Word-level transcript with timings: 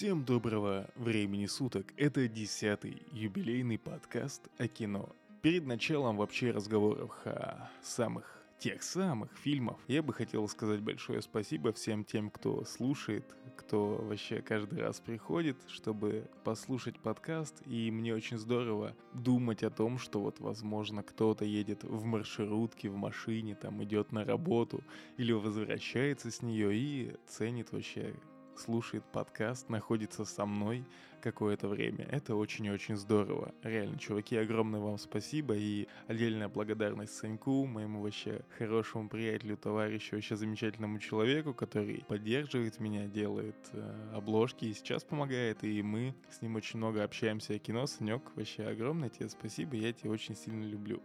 Всем 0.00 0.24
доброго 0.24 0.88
времени 0.96 1.44
суток. 1.44 1.92
Это 1.98 2.26
десятый 2.26 3.02
юбилейный 3.12 3.78
подкаст 3.78 4.48
о 4.56 4.66
кино. 4.66 5.10
Перед 5.42 5.66
началом 5.66 6.16
вообще 6.16 6.52
разговоров 6.52 7.14
о 7.26 7.70
самых 7.82 8.42
тех 8.58 8.82
самых 8.82 9.30
фильмов. 9.36 9.78
Я 9.88 10.02
бы 10.02 10.14
хотел 10.14 10.48
сказать 10.48 10.80
большое 10.80 11.20
спасибо 11.20 11.74
всем 11.74 12.04
тем, 12.04 12.30
кто 12.30 12.64
слушает, 12.64 13.24
кто 13.58 13.96
вообще 13.96 14.40
каждый 14.40 14.80
раз 14.80 15.00
приходит, 15.00 15.58
чтобы 15.68 16.30
послушать 16.44 16.98
подкаст. 16.98 17.60
И 17.66 17.90
мне 17.90 18.14
очень 18.14 18.38
здорово 18.38 18.96
думать 19.12 19.62
о 19.62 19.70
том, 19.70 19.98
что 19.98 20.22
вот, 20.22 20.40
возможно, 20.40 21.02
кто-то 21.02 21.44
едет 21.44 21.84
в 21.84 22.04
маршрутке, 22.04 22.88
в 22.88 22.96
машине, 22.96 23.54
там 23.54 23.84
идет 23.84 24.12
на 24.12 24.24
работу 24.24 24.82
или 25.18 25.32
возвращается 25.32 26.30
с 26.30 26.40
нее 26.40 26.74
и 26.74 27.12
ценит 27.26 27.70
вообще 27.72 28.14
слушает 28.60 29.04
подкаст, 29.04 29.68
находится 29.68 30.24
со 30.24 30.46
мной 30.46 30.84
какое-то 31.20 31.68
время. 31.68 32.06
Это 32.10 32.34
очень-очень 32.34 32.96
здорово. 32.96 33.54
Реально, 33.62 33.98
чуваки, 33.98 34.36
огромное 34.36 34.80
вам 34.80 34.98
спасибо 34.98 35.54
и 35.54 35.86
отдельная 36.06 36.48
благодарность 36.48 37.14
Саньку, 37.14 37.66
моему 37.66 38.02
вообще 38.02 38.42
хорошему 38.58 39.08
приятелю, 39.08 39.56
товарищу, 39.56 40.16
вообще 40.16 40.36
замечательному 40.36 40.98
человеку, 40.98 41.54
который 41.54 42.04
поддерживает 42.08 42.80
меня, 42.80 43.06
делает 43.06 43.56
э, 43.72 44.12
обложки 44.14 44.64
и 44.64 44.74
сейчас 44.74 45.04
помогает, 45.04 45.62
и 45.64 45.82
мы 45.82 46.14
с 46.30 46.42
ним 46.42 46.56
очень 46.56 46.78
много 46.78 47.04
общаемся 47.04 47.54
о 47.54 47.58
кино. 47.58 47.86
Санек, 47.86 48.22
вообще 48.34 48.64
огромное 48.64 49.08
тебе 49.08 49.28
спасибо, 49.28 49.76
я 49.76 49.92
тебя 49.92 50.10
очень 50.10 50.36
сильно 50.36 50.64
люблю. 50.64 51.02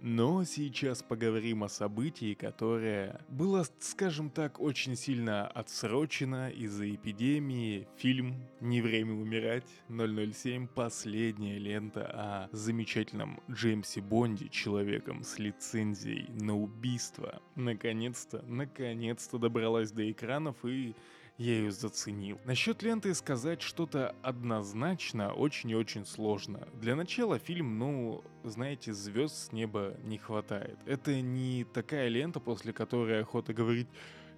Но 0.00 0.44
сейчас 0.44 1.02
поговорим 1.02 1.64
о 1.64 1.68
событии, 1.68 2.34
которое 2.34 3.20
было, 3.28 3.64
скажем 3.80 4.30
так, 4.30 4.60
очень 4.60 4.96
сильно 4.96 5.46
отсрочено 5.46 6.50
из-за 6.50 6.94
эпидемии. 6.94 7.88
Фильм 7.96 8.34
«Не 8.60 8.82
время 8.82 9.14
умирать» 9.14 9.64
007 9.88 10.66
последняя 10.66 11.58
лента 11.58 12.06
о 12.06 12.48
замечательном 12.52 13.40
Джеймсе 13.50 14.00
Бонде, 14.00 14.48
человеком 14.48 15.22
с 15.22 15.38
лицензией 15.38 16.28
на 16.40 16.56
убийство. 16.56 17.40
Наконец-то, 17.54 18.42
наконец-то 18.46 19.38
добралась 19.38 19.90
до 19.90 20.10
экранов 20.10 20.64
и 20.64 20.94
ее 21.38 21.70
заценил. 21.72 22.38
Насчет 22.44 22.82
ленты 22.82 23.12
сказать 23.14 23.60
что-то 23.60 24.14
однозначно 24.22 25.32
очень 25.32 25.70
и 25.70 25.74
очень 25.74 26.06
сложно. 26.06 26.68
Для 26.74 26.94
начала 26.94 27.38
фильм, 27.38 27.78
ну, 27.78 28.22
знаете, 28.44 28.92
звезд 28.92 29.36
с 29.36 29.52
неба 29.52 29.96
не 30.04 30.18
хватает. 30.18 30.78
Это 30.86 31.20
не 31.20 31.64
такая 31.64 32.08
лента, 32.08 32.40
после 32.40 32.72
которой 32.72 33.20
охота 33.22 33.52
говорить 33.52 33.88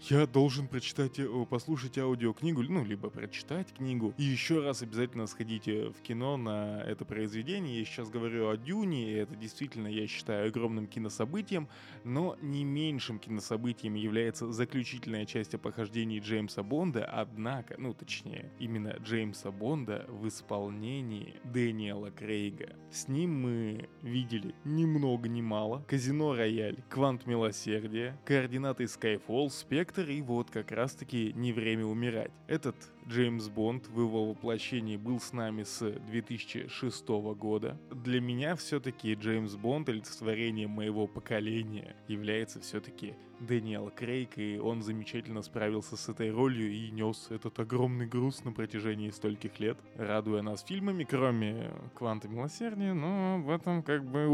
я 0.02 0.26
должен 0.26 0.68
прочитать, 0.68 1.18
э, 1.18 1.46
послушать 1.48 1.98
аудиокнигу, 1.98 2.62
ну, 2.62 2.84
либо 2.84 3.10
прочитать 3.10 3.72
книгу. 3.72 4.14
И 4.18 4.22
еще 4.22 4.62
раз 4.62 4.82
обязательно 4.82 5.26
сходите 5.26 5.90
в 5.90 6.02
кино 6.02 6.36
на 6.36 6.82
это 6.82 7.04
произведение. 7.04 7.78
Я 7.78 7.84
сейчас 7.84 8.08
говорю 8.10 8.48
о 8.48 8.56
Дюне, 8.56 9.10
и 9.10 9.14
это 9.14 9.34
действительно, 9.36 9.88
я 9.88 10.06
считаю, 10.06 10.48
огромным 10.48 10.86
кинособытием, 10.86 11.68
но 12.04 12.36
не 12.42 12.64
меньшим 12.64 13.18
кинособытием 13.18 13.94
является 13.94 14.52
заключительная 14.52 15.24
часть 15.24 15.54
о 15.54 15.58
похождении 15.58 16.20
Джеймса 16.20 16.62
Бонда, 16.62 17.04
однако, 17.04 17.74
ну, 17.78 17.94
точнее, 17.94 18.52
именно 18.58 18.96
Джеймса 19.02 19.50
Бонда 19.50 20.06
в 20.08 20.28
исполнении 20.28 21.34
Дэниела 21.44 22.10
Крейга. 22.10 22.76
С 22.90 23.08
ним 23.08 23.40
мы 23.40 23.88
видели 24.02 24.54
ни 24.64 24.84
много 24.84 25.28
ни 25.28 25.40
мало 25.40 25.84
Казино 25.88 26.34
Рояль, 26.34 26.82
Квант 26.88 27.26
Милосердия, 27.26 28.18
Координаты 28.24 28.84
Skyfall, 28.84 29.50
Спектр 29.50 29.85
Спектр 29.86 30.10
и 30.10 30.20
вот 30.20 30.50
как 30.50 30.72
раз-таки 30.72 31.32
«Не 31.34 31.52
время 31.52 31.84
умирать». 31.84 32.32
Этот 32.48 32.74
Джеймс 33.08 33.48
Бонд 33.48 33.86
в 33.86 34.00
его 34.00 34.30
воплощении 34.30 34.96
был 34.96 35.20
с 35.20 35.32
нами 35.32 35.62
с 35.62 35.92
2006 36.08 37.08
года. 37.36 37.78
Для 37.92 38.20
меня 38.20 38.56
все-таки 38.56 39.14
Джеймс 39.14 39.54
Бонд, 39.54 39.88
олицетворение 39.88 40.66
моего 40.66 41.06
поколения, 41.06 41.94
является 42.08 42.60
все-таки 42.60 43.14
Дэниел 43.40 43.90
Крейг, 43.94 44.38
и 44.38 44.58
он 44.58 44.82
замечательно 44.82 45.42
справился 45.42 45.96
с 45.96 46.08
этой 46.08 46.30
ролью 46.30 46.70
и 46.70 46.90
нес 46.90 47.28
этот 47.30 47.58
огромный 47.58 48.06
груз 48.06 48.44
на 48.44 48.52
протяжении 48.52 49.10
стольких 49.10 49.60
лет, 49.60 49.78
радуя 49.96 50.42
нас 50.42 50.62
фильмами, 50.62 51.04
кроме 51.04 51.70
«Кванта 51.94 52.28
милосердия», 52.28 52.92
но 52.92 53.38
в 53.38 53.50
этом 53.50 53.82
как 53.82 54.04
бы 54.04 54.28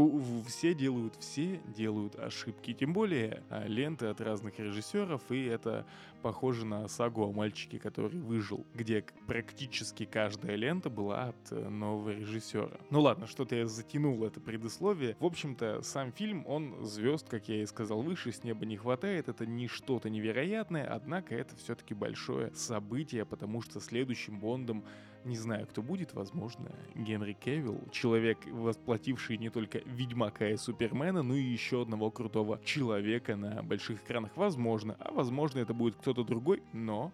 все 0.47 0.73
делают, 0.73 1.15
все 1.19 1.59
делают 1.75 2.15
ошибки, 2.15 2.73
тем 2.73 2.93
более 2.93 3.43
а, 3.49 3.65
ленты 3.67 4.07
от 4.07 4.21
разных 4.21 4.59
режиссеров, 4.59 5.21
и 5.29 5.45
это 5.45 5.85
похоже 6.23 6.65
на 6.65 6.87
сагу 6.87 7.25
о 7.25 7.31
мальчике, 7.33 7.77
который 7.77 8.19
выжил, 8.19 8.65
где 8.73 9.05
практически 9.27 10.05
каждая 10.05 10.55
лента 10.55 10.89
была 10.89 11.25
от 11.25 11.51
э, 11.51 11.69
нового 11.69 12.11
режиссера. 12.11 12.79
Ну 12.89 13.01
ладно, 13.01 13.27
что-то 13.27 13.55
я 13.55 13.67
затянул 13.67 14.23
это 14.23 14.39
предысловие. 14.39 15.17
В 15.19 15.25
общем-то, 15.25 15.81
сам 15.81 16.13
фильм, 16.13 16.45
он 16.47 16.85
звезд, 16.85 17.27
как 17.27 17.49
я 17.49 17.61
и 17.61 17.65
сказал 17.65 18.01
выше, 18.01 18.31
с 18.31 18.43
неба 18.43 18.65
не 18.65 18.77
хватает, 18.77 19.27
это 19.27 19.45
не 19.45 19.67
что-то 19.67 20.09
невероятное, 20.09 20.87
однако 20.87 21.35
это 21.35 21.55
все-таки 21.57 21.93
большое 21.93 22.55
событие, 22.55 23.25
потому 23.25 23.61
что 23.61 23.81
следующим 23.81 24.39
Бондом, 24.39 24.85
не 25.25 25.37
знаю, 25.37 25.67
кто 25.67 25.81
будет, 25.81 26.13
возможно, 26.13 26.71
Генри 26.95 27.33
Кевилл, 27.33 27.81
человек, 27.91 28.37
восплативший 28.45 29.37
не 29.37 29.49
только 29.49 29.79
Ведьмака 29.79 30.49
и 30.49 30.57
Супермена, 30.57 31.23
но 31.23 31.35
и 31.35 31.41
еще 31.41 31.81
одного 31.81 32.11
крутого 32.11 32.59
человека 32.63 33.35
на 33.35 33.63
больших 33.63 34.03
экранах, 34.03 34.31
возможно, 34.35 34.95
а 34.99 35.11
возможно 35.11 35.59
это 35.59 35.73
будет 35.73 35.95
кто-то 35.95 36.23
другой, 36.23 36.61
но 36.73 37.11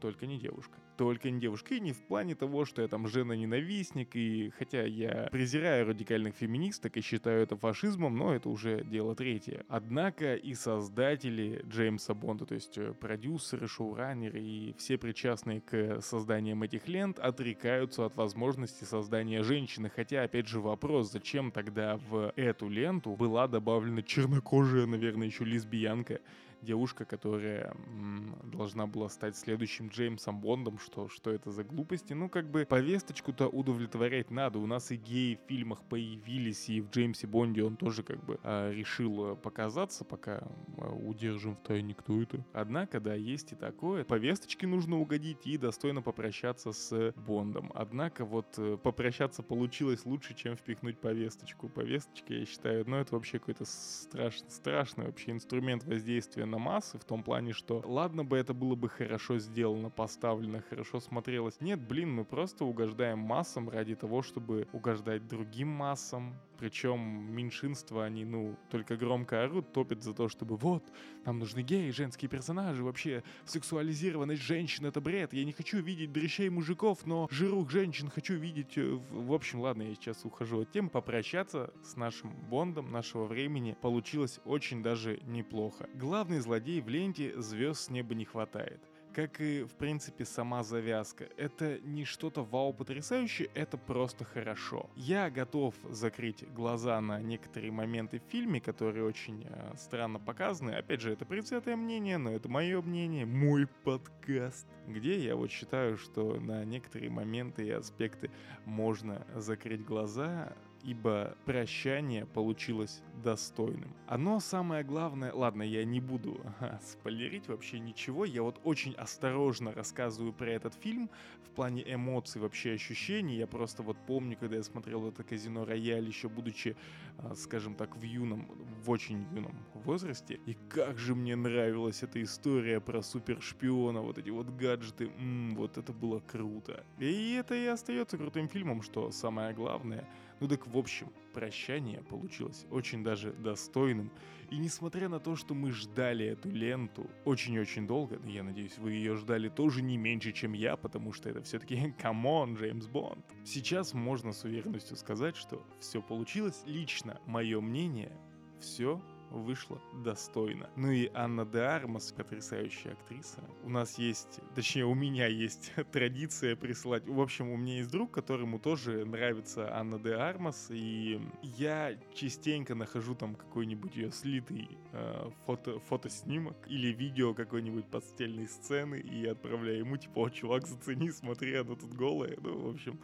только 0.00 0.26
не 0.26 0.38
девушка. 0.38 0.81
Только 0.96 1.30
не 1.30 1.40
девушка. 1.40 1.74
И 1.74 1.80
не 1.80 1.92
в 1.92 2.02
плане 2.02 2.34
того, 2.34 2.64
что 2.64 2.82
я 2.82 2.88
там 2.88 3.08
жена-ненавистник, 3.08 4.14
и 4.14 4.50
хотя 4.58 4.84
я 4.84 5.28
презираю 5.32 5.88
радикальных 5.88 6.34
феминисток 6.34 6.96
и 6.96 7.00
считаю 7.00 7.42
это 7.42 7.56
фашизмом, 7.56 8.16
но 8.16 8.34
это 8.34 8.48
уже 8.48 8.84
дело 8.84 9.14
третье. 9.14 9.64
Однако 9.68 10.34
и 10.34 10.54
создатели 10.54 11.64
Джеймса 11.66 12.14
Бонда, 12.14 12.46
то 12.46 12.54
есть 12.54 12.76
э, 12.78 12.92
продюсеры, 12.92 13.66
шоураннеры 13.66 14.40
и 14.40 14.74
все 14.78 14.98
причастные 14.98 15.60
к 15.60 16.00
созданиям 16.00 16.62
этих 16.62 16.88
лент 16.88 17.18
отрекаются 17.18 18.06
от 18.06 18.16
возможности 18.16 18.84
создания 18.84 19.42
женщины. 19.42 19.90
Хотя, 19.94 20.22
опять 20.22 20.48
же, 20.48 20.60
вопрос, 20.60 21.10
зачем 21.10 21.50
тогда 21.50 21.96
в 21.96 22.32
эту 22.36 22.68
ленту 22.68 23.16
была 23.16 23.48
добавлена 23.48 24.02
чернокожая, 24.02 24.86
наверное, 24.86 25.26
еще 25.26 25.44
лесбиянка, 25.44 26.20
девушка, 26.62 27.04
которая 27.04 27.74
м, 27.88 28.36
должна 28.44 28.86
была 28.86 29.08
стать 29.08 29.36
следующим 29.36 29.88
Джеймсом 29.88 30.40
Бондом, 30.40 30.78
что, 30.82 31.08
что 31.08 31.30
это 31.30 31.50
за 31.50 31.64
глупости. 31.64 32.12
Ну, 32.12 32.28
как 32.28 32.50
бы 32.50 32.66
повесточку-то 32.66 33.48
удовлетворять 33.48 34.30
надо. 34.30 34.58
У 34.58 34.66
нас 34.66 34.90
и 34.90 34.96
геи 34.96 35.38
в 35.42 35.48
фильмах 35.48 35.82
появились, 35.84 36.68
и 36.68 36.80
в 36.80 36.90
Джеймсе 36.90 37.26
Бонде 37.26 37.64
он 37.64 37.76
тоже 37.76 38.02
как 38.02 38.22
бы 38.24 38.38
э, 38.42 38.72
решил 38.72 39.36
показаться, 39.36 40.04
пока 40.04 40.42
э, 40.78 40.88
удержим 40.88 41.56
в 41.56 41.60
тайне, 41.60 41.94
кто 41.94 42.20
это. 42.20 42.44
Однако, 42.52 43.00
да, 43.00 43.14
есть 43.14 43.52
и 43.52 43.56
такое. 43.56 44.04
Повесточке 44.04 44.66
нужно 44.66 44.98
угодить 44.98 45.46
и 45.46 45.56
достойно 45.56 46.02
попрощаться 46.02 46.72
с 46.72 47.12
Бондом. 47.16 47.70
Однако 47.74 48.24
вот 48.24 48.46
э, 48.58 48.76
попрощаться 48.82 49.42
получилось 49.42 50.04
лучше, 50.04 50.34
чем 50.34 50.56
впихнуть 50.56 50.98
повесточку. 50.98 51.68
Повесточка, 51.68 52.34
я 52.34 52.44
считаю, 52.46 52.84
ну 52.88 52.96
это 52.96 53.14
вообще 53.14 53.38
какой-то 53.38 53.64
страшный, 53.64 54.50
страшный 54.50 55.06
вообще 55.06 55.30
инструмент 55.30 55.84
воздействия 55.84 56.44
на 56.44 56.58
массы, 56.58 56.98
в 56.98 57.04
том 57.04 57.22
плане, 57.22 57.52
что 57.52 57.82
ладно 57.84 58.24
бы 58.24 58.36
это 58.36 58.54
было 58.54 58.74
бы 58.74 58.88
хорошо 58.88 59.38
сделано, 59.38 59.90
поставлено, 59.90 60.62
хорошо 60.72 61.00
смотрелось. 61.00 61.60
Нет, 61.60 61.86
блин, 61.86 62.14
мы 62.14 62.24
просто 62.24 62.64
угождаем 62.64 63.18
массам 63.18 63.68
ради 63.68 63.94
того, 63.94 64.22
чтобы 64.22 64.66
угождать 64.72 65.28
другим 65.28 65.68
массам, 65.68 66.34
причем 66.58 66.98
меньшинства, 67.30 68.06
они, 68.06 68.24
ну, 68.24 68.56
только 68.70 68.96
громко 68.96 69.44
орут, 69.44 69.70
топят 69.74 70.02
за 70.02 70.14
то, 70.14 70.30
чтобы 70.30 70.56
вот, 70.56 70.82
нам 71.26 71.38
нужны 71.40 71.60
геи, 71.60 71.90
женские 71.90 72.30
персонажи, 72.30 72.82
вообще 72.82 73.22
сексуализированность 73.44 74.40
женщин— 74.40 74.86
это 74.86 75.02
бред, 75.02 75.34
я 75.34 75.44
не 75.44 75.52
хочу 75.52 75.82
видеть 75.82 76.10
дрящей 76.10 76.48
мужиков, 76.48 77.04
но 77.04 77.28
жирух 77.30 77.70
женщин 77.70 78.08
хочу 78.08 78.34
видеть... 78.36 78.78
Э, 78.78 78.98
в 79.10 79.34
общем, 79.34 79.60
ладно, 79.60 79.82
я 79.82 79.94
сейчас 79.94 80.24
ухожу 80.24 80.62
от 80.62 80.72
темы. 80.72 80.88
Попрощаться 80.88 81.70
с 81.84 81.96
нашим 81.96 82.32
Бондом 82.48 82.90
нашего 82.90 83.26
времени 83.26 83.76
получилось 83.82 84.40
очень 84.46 84.82
даже 84.82 85.20
неплохо. 85.26 85.86
Главный 85.94 86.40
злодей 86.40 86.80
в 86.80 86.88
ленте 86.88 87.38
звезд 87.38 87.82
с 87.82 87.90
неба 87.90 88.14
не 88.14 88.24
хватает 88.24 88.80
как 89.14 89.40
и, 89.40 89.62
в 89.62 89.74
принципе, 89.74 90.24
сама 90.24 90.62
завязка. 90.62 91.28
Это 91.36 91.78
не 91.80 92.04
что-то 92.04 92.42
вау 92.42 92.72
потрясающее, 92.72 93.50
это 93.54 93.76
просто 93.76 94.24
хорошо. 94.24 94.90
Я 94.96 95.30
готов 95.30 95.74
закрыть 95.90 96.44
глаза 96.52 97.00
на 97.00 97.20
некоторые 97.20 97.72
моменты 97.72 98.20
в 98.20 98.30
фильме, 98.30 98.60
которые 98.60 99.04
очень 99.04 99.46
э, 99.48 99.74
странно 99.76 100.18
показаны. 100.18 100.72
Опять 100.72 101.00
же, 101.00 101.12
это 101.12 101.24
предвзятое 101.24 101.76
мнение, 101.76 102.18
но 102.18 102.30
это 102.32 102.48
мое 102.48 102.80
мнение, 102.82 103.26
мой 103.26 103.66
подкаст, 103.84 104.66
где 104.86 105.18
я 105.18 105.36
вот 105.36 105.50
считаю, 105.50 105.96
что 105.96 106.40
на 106.40 106.64
некоторые 106.64 107.10
моменты 107.10 107.66
и 107.66 107.70
аспекты 107.70 108.30
можно 108.64 109.26
закрыть 109.34 109.84
глаза, 109.84 110.54
ибо 110.82 111.36
прощание 111.44 112.26
получилось 112.26 113.02
достойным. 113.22 113.94
Оно 114.06 114.40
самое 114.40 114.84
главное... 114.84 115.32
Ладно, 115.32 115.62
я 115.62 115.84
не 115.84 116.00
буду 116.00 116.40
ага, 116.58 116.80
спойлерить 116.82 117.48
вообще 117.48 117.78
ничего, 117.78 118.24
я 118.24 118.42
вот 118.42 118.60
очень 118.64 118.94
осторожно 118.94 119.72
рассказываю 119.72 120.32
про 120.32 120.50
этот 120.50 120.74
фильм 120.74 121.08
в 121.44 121.50
плане 121.50 121.82
эмоций, 121.86 122.40
вообще 122.40 122.72
ощущений. 122.72 123.36
Я 123.36 123.46
просто 123.46 123.82
вот 123.82 123.96
помню, 124.06 124.36
когда 124.38 124.56
я 124.56 124.62
смотрел 124.62 125.06
это 125.08 125.22
«Казино 125.22 125.64
Рояль», 125.64 126.06
еще 126.06 126.28
будучи, 126.28 126.76
а, 127.18 127.34
скажем 127.34 127.74
так, 127.74 127.96
в 127.96 128.02
юном, 128.02 128.48
в 128.84 128.90
очень 128.90 129.26
юном 129.34 129.56
возрасте, 129.74 130.40
и 130.46 130.54
как 130.68 130.98
же 130.98 131.14
мне 131.14 131.36
нравилась 131.36 132.02
эта 132.02 132.22
история 132.22 132.80
про 132.80 133.02
супершпиона, 133.02 134.00
вот 134.00 134.18
эти 134.18 134.30
вот 134.30 134.48
гаджеты, 134.48 135.06
м-м, 135.06 135.54
вот 135.56 135.78
это 135.78 135.92
было 135.92 136.20
круто. 136.20 136.84
И 136.98 137.34
это 137.34 137.54
и 137.54 137.66
остается 137.66 138.18
крутым 138.18 138.48
фильмом, 138.48 138.82
что 138.82 139.10
самое 139.10 139.54
главное. 139.54 140.08
Ну 140.42 140.48
так 140.48 140.66
в 140.66 140.76
общем, 140.76 141.06
прощание 141.32 142.02
получилось 142.02 142.66
очень 142.68 143.04
даже 143.04 143.32
достойным. 143.32 144.10
И 144.50 144.58
несмотря 144.58 145.08
на 145.08 145.20
то, 145.20 145.36
что 145.36 145.54
мы 145.54 145.70
ждали 145.70 146.26
эту 146.26 146.50
ленту 146.50 147.08
очень-очень 147.24 147.86
долго, 147.86 148.18
я 148.26 148.42
надеюсь, 148.42 148.76
вы 148.78 148.90
ее 148.90 149.14
ждали 149.14 149.48
тоже 149.48 149.82
не 149.82 149.96
меньше, 149.96 150.32
чем 150.32 150.52
я, 150.52 150.76
потому 150.76 151.12
что 151.12 151.30
это 151.30 151.42
все-таки 151.42 151.94
come 151.96 152.29
on, 152.29 152.54
Джеймс 152.58 152.88
Бонд. 152.88 153.24
Сейчас 153.44 153.94
можно 153.94 154.32
с 154.32 154.42
уверенностью 154.42 154.96
сказать, 154.96 155.36
что 155.36 155.64
все 155.78 156.02
получилось. 156.02 156.64
Лично 156.66 157.20
мое 157.24 157.60
мнение, 157.60 158.10
все 158.58 159.00
вышло 159.32 159.80
достойно. 160.04 160.70
Ну 160.76 160.90
и 160.90 161.10
Анна 161.14 161.44
де 161.44 161.60
Армас, 161.60 162.12
потрясающая 162.12 162.92
актриса. 162.92 163.40
У 163.64 163.70
нас 163.70 163.98
есть, 163.98 164.40
точнее 164.54 164.84
у 164.84 164.94
меня 164.94 165.26
есть 165.26 165.72
традиция 165.92 166.56
присылать. 166.56 167.06
В 167.06 167.20
общем, 167.20 167.50
у 167.50 167.56
меня 167.56 167.78
есть 167.78 167.90
друг, 167.90 168.10
которому 168.12 168.58
тоже 168.58 169.04
нравится 169.04 169.74
Анна 169.74 169.98
де 169.98 170.14
Армас, 170.14 170.68
и 170.70 171.20
я 171.42 171.98
частенько 172.14 172.74
нахожу 172.74 173.14
там 173.14 173.34
какой-нибудь 173.34 173.96
ее 173.96 174.10
слитый 174.10 174.68
э, 174.92 175.30
фото, 175.46 175.80
фотоснимок 175.80 176.56
или 176.66 176.88
видео 176.88 177.34
какой-нибудь 177.34 177.86
постельной 177.86 178.48
сцены 178.48 178.96
и 178.96 179.26
отправляю 179.26 179.78
ему, 179.78 179.96
типа, 179.96 180.20
о, 180.20 180.30
чувак, 180.30 180.66
зацени, 180.66 181.10
смотри, 181.10 181.54
она 181.54 181.74
тут 181.74 181.94
голая. 181.94 182.36
Ну, 182.40 182.58
в 182.58 182.74
общем, 182.74 183.00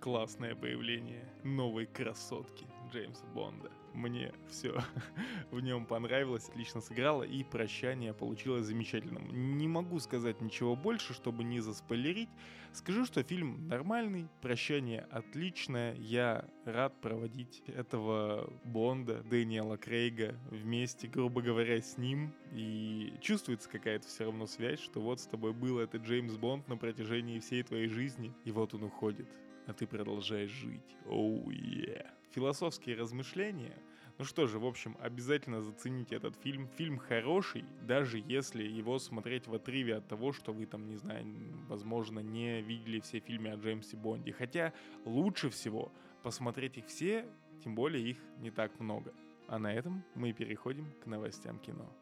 классное 0.00 0.54
появление 0.54 1.24
новой 1.44 1.86
красотки 1.86 2.66
Джеймса 2.90 3.24
Бонда. 3.34 3.70
Мне 3.94 4.32
все 4.48 4.80
в 5.50 5.60
нем 5.60 5.86
понравилось, 5.86 6.48
отлично 6.48 6.80
сыграло, 6.80 7.22
и 7.22 7.42
прощание 7.42 8.14
получилось 8.14 8.66
замечательным. 8.66 9.56
Не 9.56 9.66
могу 9.66 9.98
сказать 9.98 10.40
ничего 10.40 10.76
больше, 10.76 11.14
чтобы 11.14 11.44
не 11.44 11.60
заспойлерить. 11.60 12.28
Скажу, 12.72 13.04
что 13.06 13.22
фильм 13.22 13.66
нормальный, 13.66 14.28
прощание 14.40 15.06
отличное. 15.10 15.94
Я 15.94 16.44
рад 16.64 17.00
проводить 17.00 17.62
этого 17.66 18.52
Бонда, 18.64 19.22
Дэниела 19.22 19.76
Крейга 19.78 20.38
вместе, 20.50 21.08
грубо 21.08 21.42
говоря, 21.42 21.80
с 21.80 21.98
ним. 21.98 22.34
И 22.52 23.14
чувствуется 23.20 23.68
какая-то 23.68 24.06
все 24.06 24.24
равно 24.24 24.46
связь, 24.46 24.80
что 24.80 25.00
вот 25.00 25.20
с 25.20 25.26
тобой 25.26 25.52
был 25.52 25.78
этот 25.78 26.02
Джеймс 26.02 26.36
Бонд 26.36 26.68
на 26.68 26.76
протяжении 26.76 27.40
всей 27.40 27.62
твоей 27.62 27.88
жизни, 27.88 28.34
и 28.44 28.52
вот 28.52 28.74
он 28.74 28.84
уходит 28.84 29.28
а 29.68 29.74
ты 29.74 29.86
продолжаешь 29.86 30.50
жить. 30.50 30.96
Оу, 31.06 31.44
oh, 31.44 31.52
yeah. 31.52 32.17
Философские 32.38 32.94
размышления. 32.94 33.76
Ну 34.16 34.24
что 34.24 34.46
же, 34.46 34.60
в 34.60 34.64
общем, 34.64 34.96
обязательно 35.00 35.60
зацените 35.60 36.14
этот 36.14 36.36
фильм. 36.36 36.68
Фильм 36.68 36.96
хороший, 36.96 37.64
даже 37.82 38.22
если 38.24 38.62
его 38.62 39.00
смотреть 39.00 39.48
в 39.48 39.54
отрыве 39.54 39.96
от 39.96 40.06
того, 40.06 40.32
что 40.32 40.52
вы 40.52 40.66
там, 40.66 40.86
не 40.86 40.94
знаю, 40.94 41.26
возможно, 41.66 42.20
не 42.20 42.62
видели 42.62 43.00
все 43.00 43.18
фильмы 43.18 43.50
о 43.50 43.56
Джеймсе 43.56 43.96
Бонде. 43.96 44.32
Хотя 44.32 44.72
лучше 45.04 45.50
всего 45.50 45.90
посмотреть 46.22 46.78
их 46.78 46.86
все, 46.86 47.26
тем 47.64 47.74
более 47.74 48.08
их 48.08 48.18
не 48.38 48.52
так 48.52 48.78
много. 48.78 49.12
А 49.48 49.58
на 49.58 49.74
этом 49.74 50.04
мы 50.14 50.32
переходим 50.32 50.92
к 51.02 51.06
новостям 51.06 51.58
кино. 51.58 51.92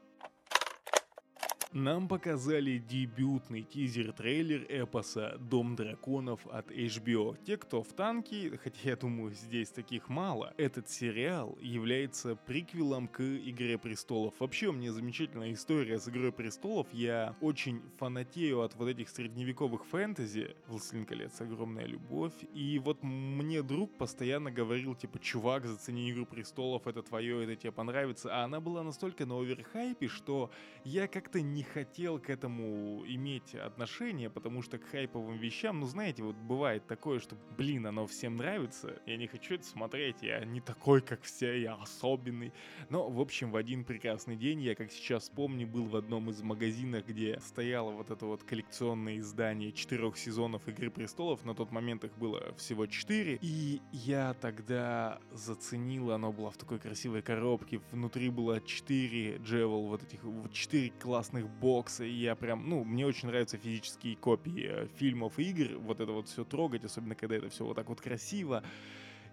Нам 1.78 2.08
показали 2.08 2.78
дебютный 2.78 3.60
тизер-трейлер 3.60 4.64
эпоса 4.70 5.36
«Дом 5.38 5.76
драконов» 5.76 6.40
от 6.46 6.70
HBO. 6.70 7.36
Те, 7.44 7.58
кто 7.58 7.82
в 7.82 7.92
танке, 7.92 8.58
хотя 8.64 8.78
я 8.82 8.96
думаю, 8.96 9.34
здесь 9.34 9.68
таких 9.68 10.08
мало, 10.08 10.54
этот 10.56 10.88
сериал 10.88 11.58
является 11.60 12.34
приквелом 12.34 13.08
к 13.08 13.20
«Игре 13.20 13.76
престолов». 13.76 14.32
Вообще, 14.38 14.68
у 14.68 14.72
меня 14.72 14.90
замечательная 14.90 15.52
история 15.52 15.98
с 15.98 16.08
«Игрой 16.08 16.32
престолов». 16.32 16.86
Я 16.94 17.36
очень 17.42 17.82
фанатею 17.98 18.62
от 18.62 18.74
вот 18.76 18.88
этих 18.88 19.10
средневековых 19.10 19.84
фэнтези. 19.84 20.56
«Властелин 20.68 21.04
колец»— 21.04 21.38
огромная 21.42 21.84
любовь. 21.84 22.32
И 22.54 22.78
вот 22.78 23.02
мне 23.02 23.60
друг 23.60 23.94
постоянно 23.98 24.50
говорил, 24.50 24.94
типа, 24.94 25.18
чувак, 25.18 25.66
зацени 25.66 26.10
«Игру 26.10 26.24
престолов», 26.24 26.86
это 26.86 27.02
твое, 27.02 27.44
это 27.44 27.54
тебе 27.54 27.72
понравится. 27.72 28.34
А 28.34 28.44
она 28.44 28.60
была 28.60 28.82
настолько 28.82 29.26
на 29.26 29.38
оверхайпе, 29.38 30.08
что 30.08 30.50
я 30.82 31.06
как-то 31.06 31.42
не 31.42 31.65
хотел 31.72 32.18
к 32.18 32.30
этому 32.30 33.04
иметь 33.06 33.54
отношение, 33.54 34.30
потому 34.30 34.62
что 34.62 34.78
к 34.78 34.84
хайповым 34.84 35.36
вещам, 35.36 35.80
ну 35.80 35.86
знаете, 35.86 36.22
вот 36.22 36.36
бывает 36.36 36.86
такое, 36.86 37.20
что, 37.20 37.36
блин, 37.56 37.86
оно 37.86 38.06
всем 38.06 38.36
нравится, 38.36 39.00
я 39.06 39.16
не 39.16 39.26
хочу 39.26 39.54
это 39.54 39.64
смотреть, 39.64 40.22
я 40.22 40.44
не 40.44 40.60
такой, 40.60 41.00
как 41.00 41.22
все, 41.22 41.60
я 41.60 41.74
особенный. 41.74 42.52
Но, 42.88 43.08
в 43.08 43.20
общем, 43.20 43.50
в 43.50 43.56
один 43.56 43.84
прекрасный 43.84 44.36
день, 44.36 44.60
я, 44.60 44.74
как 44.74 44.90
сейчас 44.90 45.28
помню, 45.28 45.66
был 45.66 45.84
в 45.86 45.96
одном 45.96 46.30
из 46.30 46.42
магазинов, 46.42 47.06
где 47.06 47.38
стояло 47.40 47.90
вот 47.90 48.10
это 48.10 48.26
вот 48.26 48.42
коллекционное 48.42 49.18
издание 49.18 49.72
четырех 49.72 50.16
сезонов 50.16 50.66
Игры 50.68 50.90
Престолов, 50.90 51.44
на 51.44 51.54
тот 51.54 51.70
момент 51.70 52.04
их 52.04 52.16
было 52.18 52.54
всего 52.56 52.86
четыре, 52.86 53.38
и 53.42 53.80
я 53.92 54.34
тогда 54.34 55.20
заценил, 55.32 56.12
оно 56.12 56.32
было 56.32 56.50
в 56.50 56.56
такой 56.56 56.78
красивой 56.78 57.22
коробке, 57.22 57.80
внутри 57.92 58.30
было 58.30 58.60
четыре 58.60 59.36
джевел, 59.38 59.86
вот 59.86 60.02
этих 60.02 60.20
четыре 60.52 60.90
классных 60.90 61.48
бокса, 61.60 62.04
и 62.04 62.12
я 62.12 62.34
прям, 62.34 62.68
ну, 62.68 62.84
мне 62.84 63.06
очень 63.06 63.28
нравятся 63.28 63.58
физические 63.58 64.16
копии 64.16 64.66
э, 64.68 64.88
фильмов 64.96 65.38
и 65.38 65.50
игр, 65.50 65.78
вот 65.78 66.00
это 66.00 66.12
вот 66.12 66.28
все 66.28 66.44
трогать, 66.44 66.84
особенно 66.84 67.14
когда 67.14 67.36
это 67.36 67.48
все 67.48 67.64
вот 67.64 67.74
так 67.76 67.88
вот 67.88 68.00
красиво. 68.00 68.62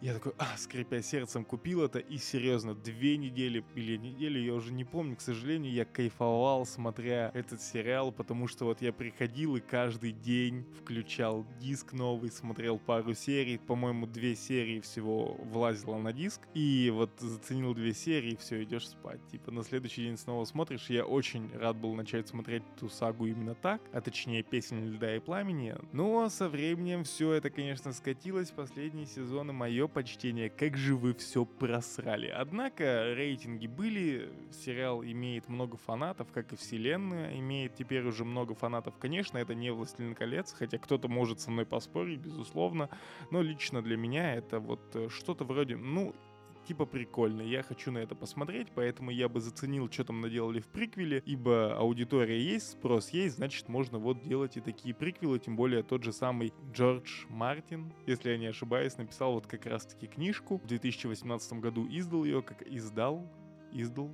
Я 0.01 0.13
такой, 0.13 0.33
а, 0.37 0.57
скрипя 0.57 1.01
сердцем, 1.01 1.45
купил 1.45 1.83
это, 1.83 1.99
и 1.99 2.17
серьезно, 2.17 2.75
две 2.75 3.17
недели 3.17 3.63
или 3.75 3.97
неделю, 3.97 4.41
я 4.41 4.53
уже 4.53 4.71
не 4.73 4.83
помню, 4.83 5.15
к 5.15 5.21
сожалению, 5.21 5.71
я 5.71 5.85
кайфовал, 5.85 6.65
смотря 6.65 7.31
этот 7.33 7.61
сериал, 7.61 8.11
потому 8.11 8.47
что 8.47 8.65
вот 8.65 8.81
я 8.81 8.91
приходил 8.91 9.55
и 9.55 9.61
каждый 9.61 10.11
день 10.11 10.65
включал 10.79 11.45
диск 11.59 11.93
новый, 11.93 12.31
смотрел 12.31 12.79
пару 12.79 13.13
серий, 13.13 13.57
по-моему, 13.57 14.07
две 14.07 14.35
серии 14.35 14.79
всего 14.81 15.35
влазило 15.35 15.97
на 15.97 16.11
диск, 16.11 16.41
и 16.53 16.91
вот 16.93 17.11
заценил 17.19 17.73
две 17.73 17.93
серии, 17.93 18.35
все, 18.35 18.63
идешь 18.63 18.89
спать. 18.89 19.19
Типа 19.31 19.51
на 19.51 19.63
следующий 19.63 20.03
день 20.03 20.17
снова 20.17 20.45
смотришь, 20.45 20.89
я 20.89 21.05
очень 21.05 21.49
рад 21.55 21.77
был 21.77 21.93
начать 21.93 22.27
смотреть 22.27 22.63
эту 22.75 22.89
сагу 22.89 23.25
именно 23.25 23.55
так, 23.55 23.81
а 23.93 24.01
точнее 24.01 24.43
песни 24.43 24.85
льда 24.85 25.15
и 25.15 25.19
пламени, 25.19 25.75
но 25.91 26.29
со 26.29 26.49
временем 26.49 27.03
все 27.03 27.33
это, 27.33 27.49
конечно, 27.49 27.93
скатилось, 27.93 28.51
последние 28.51 29.05
сезоны 29.05 29.53
мое 29.53 29.82
почтение, 29.87 30.49
как 30.49 30.77
же 30.77 30.95
вы 30.95 31.13
все 31.13 31.45
просрали. 31.45 32.27
Однако 32.27 33.13
рейтинги 33.13 33.67
были, 33.67 34.31
сериал 34.51 35.03
имеет 35.03 35.49
много 35.49 35.77
фанатов, 35.77 36.31
как 36.31 36.53
и 36.53 36.55
вселенная 36.55 37.37
имеет 37.39 37.75
теперь 37.75 38.05
уже 38.05 38.25
много 38.25 38.55
фанатов. 38.55 38.97
Конечно, 38.97 39.37
это 39.37 39.55
не 39.55 39.71
«Властелин 39.71 40.15
колец», 40.15 40.53
хотя 40.53 40.77
кто-то 40.77 41.07
может 41.07 41.39
со 41.39 41.51
мной 41.51 41.65
поспорить, 41.65 42.19
безусловно, 42.19 42.89
но 43.31 43.41
лично 43.41 43.81
для 43.81 43.97
меня 43.97 44.35
это 44.35 44.59
вот 44.59 44.95
э, 44.95 45.09
что-то 45.09 45.43
вроде, 45.43 45.75
ну, 45.75 46.15
типа 46.63 46.85
прикольно, 46.85 47.41
я 47.41 47.63
хочу 47.63 47.91
на 47.91 47.99
это 47.99 48.15
посмотреть, 48.15 48.69
поэтому 48.73 49.11
я 49.11 49.29
бы 49.29 49.39
заценил, 49.39 49.89
что 49.91 50.03
там 50.05 50.21
наделали 50.21 50.59
в 50.59 50.67
приквеле, 50.67 51.21
ибо 51.25 51.75
аудитория 51.77 52.41
есть, 52.41 52.71
спрос 52.71 53.09
есть, 53.09 53.35
значит 53.35 53.69
можно 53.69 53.99
вот 53.99 54.21
делать 54.23 54.57
и 54.57 54.61
такие 54.61 54.93
приквелы, 54.95 55.39
тем 55.39 55.55
более 55.55 55.83
тот 55.83 56.03
же 56.03 56.13
самый 56.13 56.53
Джордж 56.71 57.25
Мартин, 57.29 57.93
если 58.07 58.31
я 58.31 58.37
не 58.37 58.47
ошибаюсь, 58.47 58.97
написал 58.97 59.33
вот 59.33 59.47
как 59.47 59.65
раз 59.65 59.85
таки 59.85 60.07
книжку, 60.07 60.57
в 60.57 60.67
2018 60.67 61.53
году 61.53 61.87
издал 61.89 62.23
ее, 62.23 62.41
как 62.41 62.61
издал, 62.63 63.27
издал, 63.71 64.11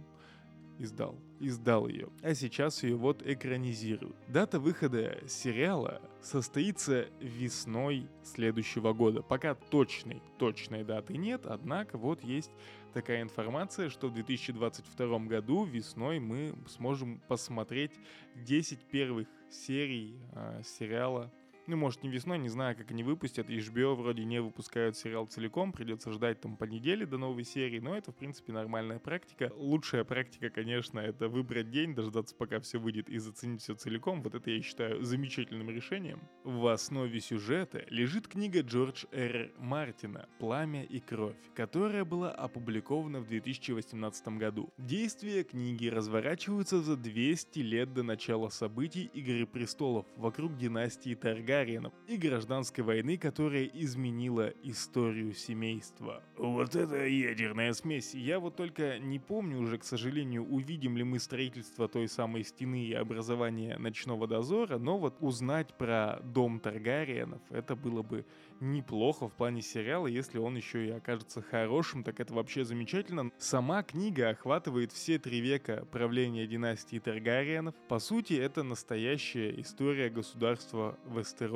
издал, 0.79 1.19
издал 1.39 1.88
ее, 1.88 2.09
а 2.24 2.33
сейчас 2.33 2.83
ее 2.83 2.95
вот 2.95 3.21
экранизируют. 3.25 4.15
Дата 4.27 4.59
выхода 4.59 5.19
сериала 5.27 6.01
состоится 6.21 7.07
весной 7.19 8.07
следующего 8.24 8.93
года. 8.93 9.21
Пока 9.21 9.53
точной, 9.53 10.21
точной 10.38 10.83
даты 10.83 11.17
нет, 11.17 11.45
однако 11.45 11.98
вот 11.98 12.24
есть 12.24 12.51
такая 12.93 13.21
информация, 13.21 13.89
что 13.89 14.07
в 14.07 14.13
2022 14.13 15.19
году 15.19 15.65
весной 15.65 16.19
мы 16.19 16.55
сможем 16.67 17.21
посмотреть 17.27 17.91
10 18.36 18.79
первых 18.86 19.27
серий 19.51 20.17
э, 20.33 20.62
сериала 20.63 21.31
Ну, 21.69 21.77
может, 21.77 22.01
не 22.01 22.09
весной, 22.09 22.39
не 22.39 22.49
знаю, 22.49 22.75
как 22.75 22.89
они 22.89 23.03
выпустят. 23.03 23.47
HBO 23.47 23.93
вроде 23.93 24.25
не 24.25 24.41
выпускают 24.41 24.97
сериал 24.97 25.27
целиком, 25.27 25.71
придется 25.71 26.11
ждать 26.11 26.41
там 26.41 26.57
по 26.57 26.63
неделе 26.63 27.05
до 27.05 27.19
новой 27.19 27.43
серии, 27.43 27.77
но 27.79 27.95
это, 27.95 28.11
в 28.11 28.15
принципе, 28.15 28.51
нормальная 28.51 28.97
практика. 28.97 29.51
Лучшая 29.55 30.03
практика, 30.03 30.49
конечно, 30.49 30.99
это 30.99 31.29
выбрать 31.29 31.69
день, 31.69 31.93
дождаться, 31.93 32.33
пока 32.35 32.59
все 32.59 32.79
выйдет, 32.79 33.07
и 33.07 33.19
заценить 33.19 33.61
все 33.61 33.75
целиком. 33.75 34.23
Вот 34.23 34.33
это 34.33 34.49
я 34.49 34.63
считаю 34.63 35.03
замечательным 35.03 35.69
решением. 35.69 36.21
В 36.43 36.65
основе 36.65 37.19
сюжета 37.19 37.85
лежит 37.91 38.27
книга 38.27 38.61
Джордж 38.61 39.05
Р. 39.11 39.51
Мартина 39.59 40.27
«Пламя 40.39 40.83
и 40.83 40.99
кровь», 40.99 41.38
которая 41.53 42.03
была 42.03 42.31
опубликована 42.31 43.19
в 43.19 43.27
2018 43.27 44.27
году. 44.39 44.73
Действие 44.79 45.43
книги 45.43 45.85
разворачиваются 45.85 46.81
за 46.81 46.97
200 46.97 47.59
лет 47.59 47.93
до 47.93 48.01
начала 48.01 48.49
событий 48.49 49.11
Игры 49.13 49.45
престолов 49.45 50.07
вокруг 50.15 50.57
династии 50.57 51.13
Таргариенов 51.59 51.93
и 52.07 52.17
гражданской 52.17 52.83
войны, 52.83 53.17
которая 53.17 53.65
изменила 53.65 54.53
историю 54.63 55.33
семейства. 55.33 56.23
Вот 56.37 56.75
это 56.75 57.05
ядерная 57.05 57.73
смесь. 57.73 58.13
Я 58.13 58.39
вот 58.39 58.55
только 58.55 58.97
не 58.99 59.19
помню 59.19 59.59
уже, 59.59 59.77
к 59.77 59.83
сожалению, 59.83 60.45
увидим 60.45 60.95
ли 60.95 61.03
мы 61.03 61.19
строительство 61.19 61.87
той 61.87 62.07
самой 62.07 62.43
стены 62.43 62.85
и 62.85 62.93
образование 62.93 63.77
ночного 63.77 64.27
дозора, 64.27 64.77
но 64.77 64.97
вот 64.97 65.17
узнать 65.19 65.77
про 65.77 66.21
дом 66.23 66.59
Таргариенов, 66.59 67.41
это 67.49 67.75
было 67.75 68.03
бы 68.03 68.25
неплохо 68.61 69.27
в 69.27 69.33
плане 69.33 69.61
сериала, 69.61 70.07
если 70.07 70.37
он 70.37 70.55
еще 70.55 70.87
и 70.87 70.91
окажется 70.91 71.41
хорошим, 71.41 72.03
так 72.03 72.19
это 72.19 72.33
вообще 72.33 72.63
замечательно. 72.63 73.31
Сама 73.37 73.83
книга 73.83 74.29
охватывает 74.29 74.91
все 74.91 75.19
три 75.19 75.41
века 75.41 75.85
правления 75.91 76.47
династии 76.47 76.99
Таргариенов. 76.99 77.75
По 77.87 77.99
сути, 77.99 78.33
это 78.33 78.63
настоящая 78.63 79.59
история 79.59 80.09
государства 80.09 80.97
Вестероса. 81.05 81.48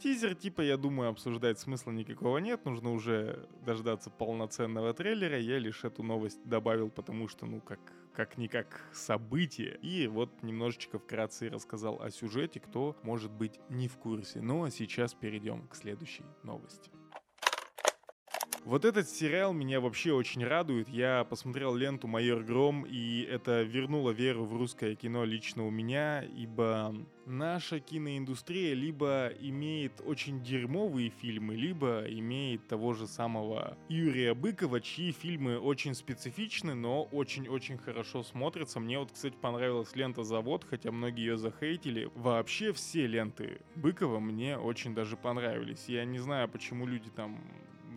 Тизер 0.00 0.34
типа, 0.34 0.60
я 0.60 0.76
думаю, 0.76 1.10
обсуждать 1.10 1.58
смысла 1.58 1.90
никакого 1.90 2.38
нет, 2.38 2.64
нужно 2.64 2.92
уже 2.92 3.48
дождаться 3.64 4.10
полноценного 4.10 4.92
трейлера. 4.92 5.38
Я 5.38 5.58
лишь 5.58 5.84
эту 5.84 6.02
новость 6.02 6.40
добавил, 6.44 6.90
потому 6.90 7.28
что, 7.28 7.46
ну, 7.46 7.60
как 7.60 7.80
как-никак 8.14 8.80
событие. 8.92 9.76
И 9.82 10.06
вот 10.06 10.42
немножечко 10.42 10.98
вкратце 10.98 11.50
рассказал 11.50 12.00
о 12.00 12.10
сюжете, 12.10 12.60
кто 12.60 12.96
может 13.02 13.32
быть 13.32 13.58
не 13.68 13.88
в 13.88 13.96
курсе. 13.96 14.40
Ну 14.40 14.64
а 14.64 14.70
сейчас 14.70 15.14
перейдем 15.14 15.66
к 15.68 15.74
следующей 15.74 16.24
новости. 16.42 16.90
Вот 18.64 18.86
этот 18.86 19.10
сериал 19.10 19.52
меня 19.52 19.78
вообще 19.78 20.14
очень 20.14 20.42
радует. 20.42 20.88
Я 20.88 21.24
посмотрел 21.24 21.74
ленту 21.74 22.06
«Майор 22.06 22.42
Гром», 22.42 22.86
и 22.86 23.20
это 23.20 23.60
вернуло 23.60 24.10
веру 24.10 24.46
в 24.46 24.56
русское 24.56 24.94
кино 24.94 25.24
лично 25.24 25.66
у 25.66 25.70
меня, 25.70 26.22
ибо 26.22 26.94
наша 27.26 27.78
киноиндустрия 27.78 28.72
либо 28.72 29.30
имеет 29.38 30.00
очень 30.06 30.42
дерьмовые 30.42 31.10
фильмы, 31.10 31.56
либо 31.56 32.04
имеет 32.08 32.66
того 32.66 32.94
же 32.94 33.06
самого 33.06 33.76
Юрия 33.90 34.32
Быкова, 34.32 34.80
чьи 34.80 35.12
фильмы 35.12 35.58
очень 35.58 35.94
специфичны, 35.94 36.72
но 36.72 37.02
очень-очень 37.02 37.76
хорошо 37.76 38.22
смотрятся. 38.22 38.80
Мне 38.80 38.98
вот, 38.98 39.12
кстати, 39.12 39.34
понравилась 39.38 39.94
лента 39.94 40.24
«Завод», 40.24 40.64
хотя 40.68 40.90
многие 40.90 41.26
ее 41.26 41.36
захейтили. 41.36 42.10
Вообще 42.14 42.72
все 42.72 43.06
ленты 43.06 43.60
Быкова 43.74 44.20
мне 44.20 44.56
очень 44.56 44.94
даже 44.94 45.18
понравились. 45.18 45.84
Я 45.86 46.06
не 46.06 46.18
знаю, 46.18 46.48
почему 46.48 46.86
люди 46.86 47.10
там 47.10 47.38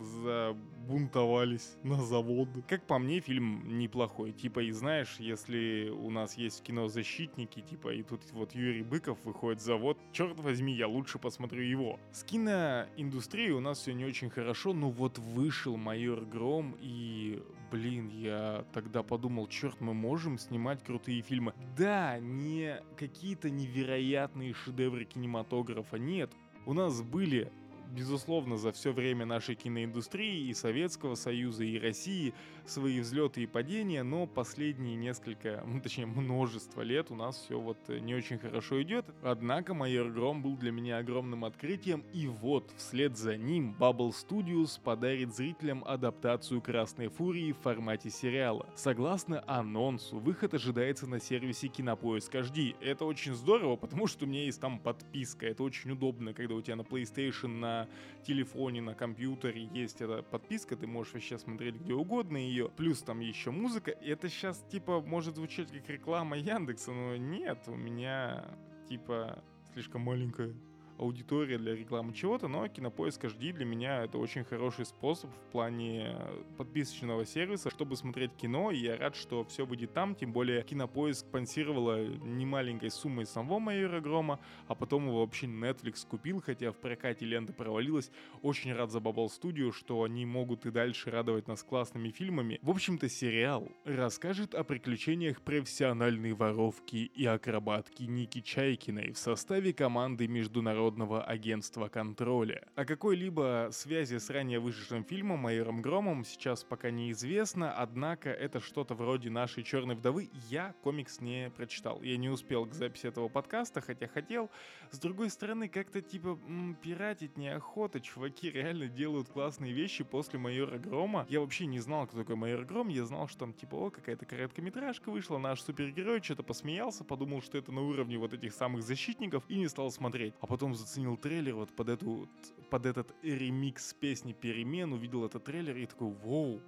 забунтовались 0.04 1.76
на 1.82 2.02
завод. 2.02 2.48
Как 2.66 2.86
по 2.86 2.98
мне, 2.98 3.20
фильм 3.20 3.78
неплохой. 3.78 4.32
Типа, 4.32 4.60
и 4.60 4.70
знаешь, 4.70 5.16
если 5.18 5.90
у 5.90 6.10
нас 6.10 6.36
есть 6.36 6.62
кино 6.62 6.88
«Защитники», 6.88 7.60
типа, 7.60 7.92
и 7.94 8.02
тут 8.02 8.20
вот 8.32 8.54
Юрий 8.54 8.82
Быков 8.82 9.18
выходит 9.24 9.60
завод, 9.60 9.98
черт 10.12 10.38
возьми, 10.40 10.72
я 10.72 10.88
лучше 10.88 11.18
посмотрю 11.18 11.62
его. 11.62 11.98
С 12.12 12.22
киноиндустрией 12.24 13.52
у 13.52 13.60
нас 13.60 13.78
все 13.78 13.92
не 13.92 14.04
очень 14.04 14.30
хорошо, 14.30 14.72
но 14.72 14.90
вот 14.90 15.18
вышел 15.18 15.76
«Майор 15.76 16.24
Гром», 16.24 16.76
и, 16.80 17.42
блин, 17.70 18.08
я 18.08 18.64
тогда 18.72 19.02
подумал, 19.02 19.46
черт, 19.46 19.80
мы 19.80 19.94
можем 19.94 20.38
снимать 20.38 20.82
крутые 20.82 21.22
фильмы. 21.22 21.52
Да, 21.76 22.18
не 22.18 22.80
какие-то 22.96 23.50
невероятные 23.50 24.54
шедевры 24.54 25.04
кинематографа, 25.04 25.98
нет. 25.98 26.32
У 26.66 26.72
нас 26.72 27.02
были 27.02 27.50
безусловно, 27.90 28.56
за 28.56 28.72
все 28.72 28.92
время 28.92 29.26
нашей 29.26 29.54
киноиндустрии 29.54 30.48
и 30.48 30.54
Советского 30.54 31.14
Союза, 31.14 31.64
и 31.64 31.78
России 31.78 32.34
свои 32.66 33.00
взлеты 33.00 33.42
и 33.42 33.46
падения, 33.46 34.02
но 34.02 34.26
последние 34.26 34.96
несколько, 34.96 35.62
ну, 35.66 35.80
точнее, 35.80 36.06
множество 36.06 36.82
лет 36.82 37.10
у 37.10 37.14
нас 37.14 37.36
все 37.36 37.58
вот 37.58 37.78
э, 37.88 37.98
не 37.98 38.14
очень 38.14 38.38
хорошо 38.38 38.82
идет. 38.82 39.06
Однако 39.22 39.74
«Майор 39.74 40.10
Гром» 40.10 40.42
был 40.42 40.56
для 40.56 40.70
меня 40.70 40.98
огромным 40.98 41.44
открытием, 41.44 42.04
и 42.12 42.26
вот, 42.26 42.70
вслед 42.76 43.16
за 43.16 43.36
ним 43.36 43.74
Bubble 43.78 44.10
Studios 44.10 44.80
подарит 44.82 45.34
зрителям 45.34 45.82
адаптацию 45.86 46.60
«Красной 46.60 47.08
Фурии» 47.08 47.52
в 47.52 47.58
формате 47.58 48.10
сериала. 48.10 48.66
Согласно 48.74 49.42
анонсу, 49.46 50.18
выход 50.18 50.54
ожидается 50.54 51.06
на 51.06 51.20
сервисе 51.20 51.68
Кинопоиск 51.68 52.34
HD. 52.34 52.76
Это 52.80 53.04
очень 53.04 53.34
здорово, 53.34 53.76
потому 53.76 54.06
что 54.06 54.24
у 54.24 54.28
меня 54.28 54.44
есть 54.44 54.60
там 54.60 54.78
подписка, 54.78 55.46
это 55.46 55.62
очень 55.62 55.92
удобно, 55.92 56.34
когда 56.34 56.54
у 56.54 56.60
тебя 56.60 56.76
на 56.76 56.82
PlayStation, 56.82 57.48
на 57.48 57.77
телефоне, 58.26 58.80
на 58.80 58.94
компьютере 58.94 59.68
есть 59.72 60.00
эта 60.00 60.22
подписка, 60.22 60.76
ты 60.76 60.86
можешь 60.86 61.12
вообще 61.12 61.38
смотреть 61.38 61.76
где 61.76 61.94
угодно 61.94 62.36
ее. 62.36 62.70
Плюс 62.76 63.02
там 63.02 63.20
еще 63.20 63.50
музыка. 63.50 63.90
И 63.90 64.08
это 64.08 64.28
сейчас 64.28 64.64
типа 64.70 65.00
может 65.00 65.36
звучать 65.36 65.70
как 65.70 65.88
реклама 65.88 66.36
Яндекса, 66.36 66.92
но 66.92 67.16
нет, 67.16 67.62
у 67.66 67.76
меня 67.76 68.44
типа 68.88 69.44
слишком 69.72 70.02
маленькая 70.02 70.54
аудитория 70.98 71.58
для 71.58 71.74
рекламы 71.74 72.12
чего-то, 72.12 72.48
но 72.48 72.66
Кинопоиск 72.68 73.24
HD 73.24 73.52
для 73.52 73.64
меня 73.64 74.04
это 74.04 74.18
очень 74.18 74.44
хороший 74.44 74.84
способ 74.84 75.30
в 75.30 75.50
плане 75.52 76.16
подписочного 76.56 77.24
сервиса, 77.24 77.70
чтобы 77.70 77.96
смотреть 77.96 78.32
кино, 78.34 78.70
и 78.70 78.78
я 78.78 78.96
рад, 78.96 79.14
что 79.14 79.44
все 79.44 79.64
будет 79.64 79.92
там, 79.92 80.14
тем 80.14 80.32
более 80.32 80.62
Кинопоиск 80.62 81.26
спонсировала 81.26 82.04
немаленькой 82.06 82.90
суммой 82.90 83.26
самого 83.26 83.58
Майора 83.58 84.00
Грома, 84.00 84.40
а 84.66 84.74
потом 84.74 85.06
его 85.06 85.20
вообще 85.20 85.46
Netflix 85.46 86.06
купил, 86.06 86.40
хотя 86.40 86.72
в 86.72 86.76
прокате 86.76 87.24
лента 87.24 87.52
провалилась. 87.52 88.10
Очень 88.42 88.72
рад 88.72 88.90
за 88.90 88.98
Bubble 88.98 89.28
Studio, 89.28 89.72
что 89.72 90.02
они 90.02 90.26
могут 90.26 90.66
и 90.66 90.70
дальше 90.70 91.10
радовать 91.10 91.46
нас 91.48 91.62
классными 91.62 92.10
фильмами. 92.10 92.58
В 92.62 92.70
общем-то, 92.70 93.08
сериал 93.08 93.68
расскажет 93.84 94.54
о 94.54 94.64
приключениях 94.64 95.42
профессиональной 95.42 96.32
воровки 96.32 96.96
и 96.96 97.24
акробатки 97.24 98.04
Ники 98.04 98.40
Чайкиной 98.40 99.12
в 99.12 99.18
составе 99.18 99.72
команды 99.72 100.26
международного 100.26 100.87
Международного 100.88 101.22
агентства 101.22 101.88
контроля. 101.88 102.66
О 102.74 102.86
какой-либо 102.86 103.68
связи 103.72 104.16
с 104.16 104.30
ранее 104.30 104.58
вышедшим 104.58 105.04
фильмом 105.04 105.40
«Майором 105.40 105.82
Громом» 105.82 106.24
сейчас 106.24 106.64
пока 106.64 106.90
неизвестно, 106.90 107.72
однако 107.72 108.30
это 108.30 108.58
что-то 108.60 108.94
вроде 108.94 109.28
нашей 109.28 109.64
«Черной 109.64 109.96
вдовы». 109.96 110.30
Я 110.48 110.74
комикс 110.82 111.20
не 111.20 111.50
прочитал. 111.50 112.00
Я 112.00 112.16
не 112.16 112.30
успел 112.30 112.64
к 112.64 112.72
записи 112.72 113.06
этого 113.06 113.28
подкаста, 113.28 113.82
хотя 113.82 114.08
хотел. 114.08 114.50
С 114.90 114.98
другой 114.98 115.28
стороны, 115.28 115.68
как-то 115.68 116.00
типа 116.00 116.38
м, 116.46 116.74
пиратить 116.80 117.36
неохота. 117.36 118.00
Чуваки 118.00 118.50
реально 118.50 118.88
делают 118.88 119.28
классные 119.28 119.74
вещи 119.74 120.04
после 120.04 120.38
«Майора 120.38 120.78
Грома». 120.78 121.26
Я 121.28 121.40
вообще 121.40 121.66
не 121.66 121.80
знал, 121.80 122.06
кто 122.06 122.16
такой 122.16 122.36
«Майор 122.36 122.64
Гром». 122.64 122.88
Я 122.88 123.04
знал, 123.04 123.28
что 123.28 123.40
там 123.40 123.52
типа, 123.52 123.74
о, 123.74 123.90
какая-то 123.90 124.24
короткометражка 124.24 125.10
вышла, 125.10 125.36
наш 125.36 125.60
супергерой, 125.60 126.22
что-то 126.22 126.42
посмеялся, 126.42 127.04
подумал, 127.04 127.42
что 127.42 127.58
это 127.58 127.72
на 127.72 127.82
уровне 127.82 128.16
вот 128.16 128.32
этих 128.32 128.54
самых 128.54 128.82
защитников 128.82 129.44
и 129.48 129.58
не 129.58 129.68
стал 129.68 129.90
смотреть. 129.90 130.32
А 130.40 130.46
потом 130.46 130.77
заценил 130.78 131.16
трейлер 131.16 131.54
вот 131.54 131.74
под, 131.74 131.88
эту, 131.88 132.28
под 132.70 132.86
этот 132.86 133.14
ремикс 133.22 133.92
песни 133.94 134.32
«Перемен», 134.32 134.92
увидел 134.92 135.24
этот 135.24 135.44
трейлер 135.44 135.76
и 135.76 135.86
такой 135.86 136.08
«Воу!» 136.08 136.62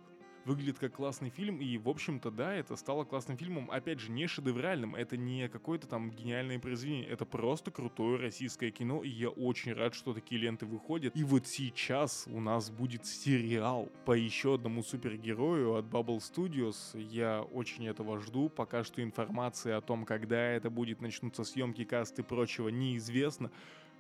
выглядит 0.44 0.78
как 0.78 0.94
классный 0.94 1.30
фильм, 1.30 1.60
и, 1.60 1.78
в 1.78 1.88
общем-то, 1.88 2.30
да, 2.30 2.54
это 2.54 2.76
стало 2.76 3.04
классным 3.04 3.36
фильмом, 3.36 3.70
опять 3.70 4.00
же, 4.00 4.10
не 4.10 4.26
шедевральным, 4.26 4.94
это 4.94 5.16
не 5.16 5.48
какое-то 5.48 5.86
там 5.86 6.10
гениальное 6.10 6.58
произведение, 6.58 7.06
это 7.08 7.24
просто 7.24 7.70
крутое 7.70 8.18
российское 8.18 8.70
кино, 8.70 9.02
и 9.02 9.08
я 9.08 9.28
очень 9.28 9.72
рад, 9.72 9.94
что 9.94 10.14
такие 10.14 10.40
ленты 10.40 10.66
выходят. 10.66 11.16
И 11.16 11.24
вот 11.24 11.46
сейчас 11.46 12.26
у 12.26 12.40
нас 12.40 12.70
будет 12.70 13.06
сериал 13.06 13.88
по 14.04 14.12
еще 14.12 14.54
одному 14.54 14.82
супергерою 14.82 15.74
от 15.74 15.84
Bubble 15.86 16.18
Studios, 16.18 16.98
я 16.98 17.42
очень 17.42 17.86
этого 17.86 18.18
жду, 18.20 18.48
пока 18.48 18.84
что 18.84 19.02
информация 19.02 19.76
о 19.76 19.80
том, 19.80 20.04
когда 20.04 20.40
это 20.40 20.70
будет, 20.70 21.00
начнутся 21.00 21.44
съемки, 21.44 21.84
касты 21.84 22.22
и 22.22 22.24
прочего, 22.24 22.68
неизвестно, 22.68 23.50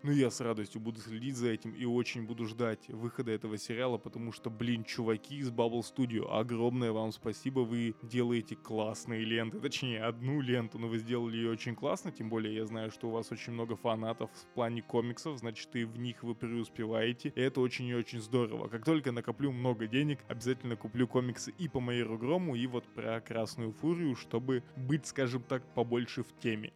ну, 0.02 0.12
я 0.12 0.30
с 0.30 0.40
радостью 0.40 0.80
буду 0.80 1.00
следить 1.00 1.36
за 1.36 1.48
этим 1.48 1.72
и 1.72 1.84
очень 1.84 2.26
буду 2.26 2.46
ждать 2.46 2.88
выхода 2.88 3.32
этого 3.32 3.58
сериала, 3.58 3.98
потому 3.98 4.32
что, 4.32 4.50
блин, 4.50 4.84
чуваки 4.84 5.36
из 5.38 5.50
Bubble 5.50 5.82
Studio, 5.82 6.28
огромное 6.30 6.92
вам 6.92 7.12
спасибо, 7.12 7.60
вы 7.60 7.94
делаете 8.02 8.56
классные 8.56 9.24
ленты, 9.24 9.60
точнее, 9.60 10.02
одну 10.02 10.40
ленту, 10.40 10.78
но 10.78 10.88
вы 10.88 10.98
сделали 10.98 11.36
ее 11.36 11.50
очень 11.50 11.74
классно, 11.74 12.12
тем 12.12 12.30
более 12.30 12.54
я 12.54 12.66
знаю, 12.66 12.90
что 12.90 13.08
у 13.08 13.10
вас 13.10 13.30
очень 13.30 13.52
много 13.52 13.76
фанатов 13.76 14.30
в 14.30 14.54
плане 14.54 14.82
комиксов, 14.82 15.38
значит, 15.38 15.74
и 15.76 15.84
в 15.84 15.98
них 15.98 16.22
вы 16.22 16.34
преуспеваете, 16.34 17.32
и 17.34 17.40
это 17.40 17.60
очень 17.60 17.86
и 17.86 17.94
очень 17.94 18.20
здорово. 18.20 18.68
Как 18.68 18.84
только 18.84 19.12
накоплю 19.12 19.52
много 19.52 19.86
денег, 19.86 20.20
обязательно 20.28 20.76
куплю 20.76 21.06
комиксы 21.06 21.52
и 21.58 21.68
по 21.68 21.80
Майеру 21.80 22.18
Грому, 22.18 22.54
и 22.54 22.66
вот 22.66 22.84
про 22.94 23.20
Красную 23.20 23.72
Фурию, 23.72 24.16
чтобы 24.16 24.62
быть, 24.76 25.06
скажем 25.06 25.42
так, 25.42 25.62
побольше 25.74 26.22
в 26.22 26.38
теме. 26.38 26.72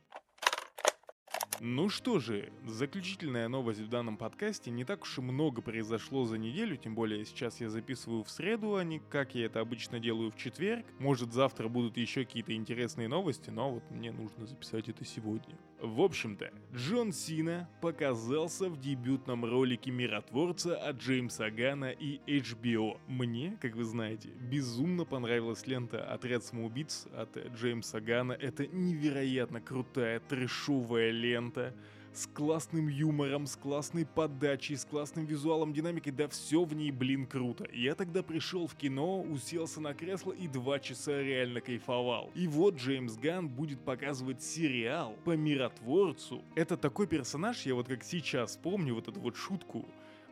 Ну 1.61 1.88
что 1.88 2.18
же, 2.18 2.52
заключительная 2.66 3.49
новость 3.49 3.80
в 3.80 3.88
данном 3.88 4.16
подкасте. 4.16 4.70
Не 4.70 4.84
так 4.84 5.02
уж 5.02 5.18
и 5.18 5.20
много 5.20 5.62
произошло 5.62 6.25
за 6.25 6.37
неделю, 6.37 6.76
тем 6.76 6.94
более 6.94 7.25
сейчас 7.25 7.61
я 7.61 7.70
записываю 7.70 8.25
в 8.25 8.30
среду, 8.30 8.76
а 8.76 8.84
не 8.84 8.99
как 8.99 9.34
я 9.34 9.46
это 9.46 9.61
обычно 9.61 10.00
делаю 10.00 10.32
в 10.32 10.37
четверг. 10.37 10.84
Может 10.99 11.32
завтра 11.32 11.68
будут 11.68 11.96
еще 11.96 12.25
какие-то 12.25 12.54
интересные 12.54 13.08
новости, 13.08 13.50
но 13.50 13.70
вот 13.70 13.88
мне 13.90 14.11
нужно 14.11 14.46
записать 14.46 14.88
это 14.88 15.04
сегодня. 15.04 15.56
В 15.80 16.00
общем-то, 16.00 16.50
Джон 16.75 17.12
Сина 17.12 17.68
показался 17.80 18.68
в 18.68 18.80
дебютном 18.80 19.44
ролике 19.44 19.90
Миротворца 19.90 20.76
от 20.76 20.96
Джеймса 20.96 21.50
Гана 21.50 21.90
и 21.90 22.18
HBO. 22.26 22.99
Мне, 23.06 23.58
как 23.61 23.76
вы 23.76 23.84
знаете, 23.84 24.30
безумно 24.50 25.04
понравилась 25.04 25.66
лента 25.66 26.04
«Отряд 26.04 26.44
самоубийц» 26.44 27.06
от 27.14 27.37
Джеймса 27.54 28.00
Гана. 28.00 28.32
Это 28.32 28.66
невероятно 28.66 29.61
крутая 29.61 30.20
трэшовая 30.20 31.11
лента 31.11 31.43
с 32.14 32.26
классным 32.28 32.88
юмором, 32.88 33.46
с 33.46 33.56
классной 33.56 34.06
подачей, 34.06 34.76
с 34.76 34.84
классным 34.84 35.26
визуалом, 35.26 35.72
динамикой, 35.72 36.12
да 36.12 36.28
все 36.28 36.62
в 36.64 36.72
ней, 36.72 36.92
блин, 36.92 37.26
круто. 37.26 37.66
Я 37.72 37.94
тогда 37.94 38.22
пришел 38.22 38.66
в 38.66 38.74
кино, 38.76 39.20
уселся 39.20 39.80
на 39.80 39.94
кресло 39.94 40.32
и 40.32 40.46
два 40.46 40.78
часа 40.78 41.20
реально 41.20 41.60
кайфовал. 41.60 42.30
И 42.34 42.46
вот 42.46 42.76
Джеймс 42.76 43.16
Ган 43.16 43.48
будет 43.48 43.80
показывать 43.80 44.42
сериал 44.42 45.16
по 45.24 45.36
миротворцу. 45.36 46.44
Это 46.54 46.76
такой 46.76 47.08
персонаж, 47.08 47.66
я 47.66 47.74
вот 47.74 47.88
как 47.88 48.04
сейчас 48.04 48.56
помню 48.56 48.94
вот 48.94 49.08
эту 49.08 49.20
вот 49.20 49.36
шутку, 49.36 49.84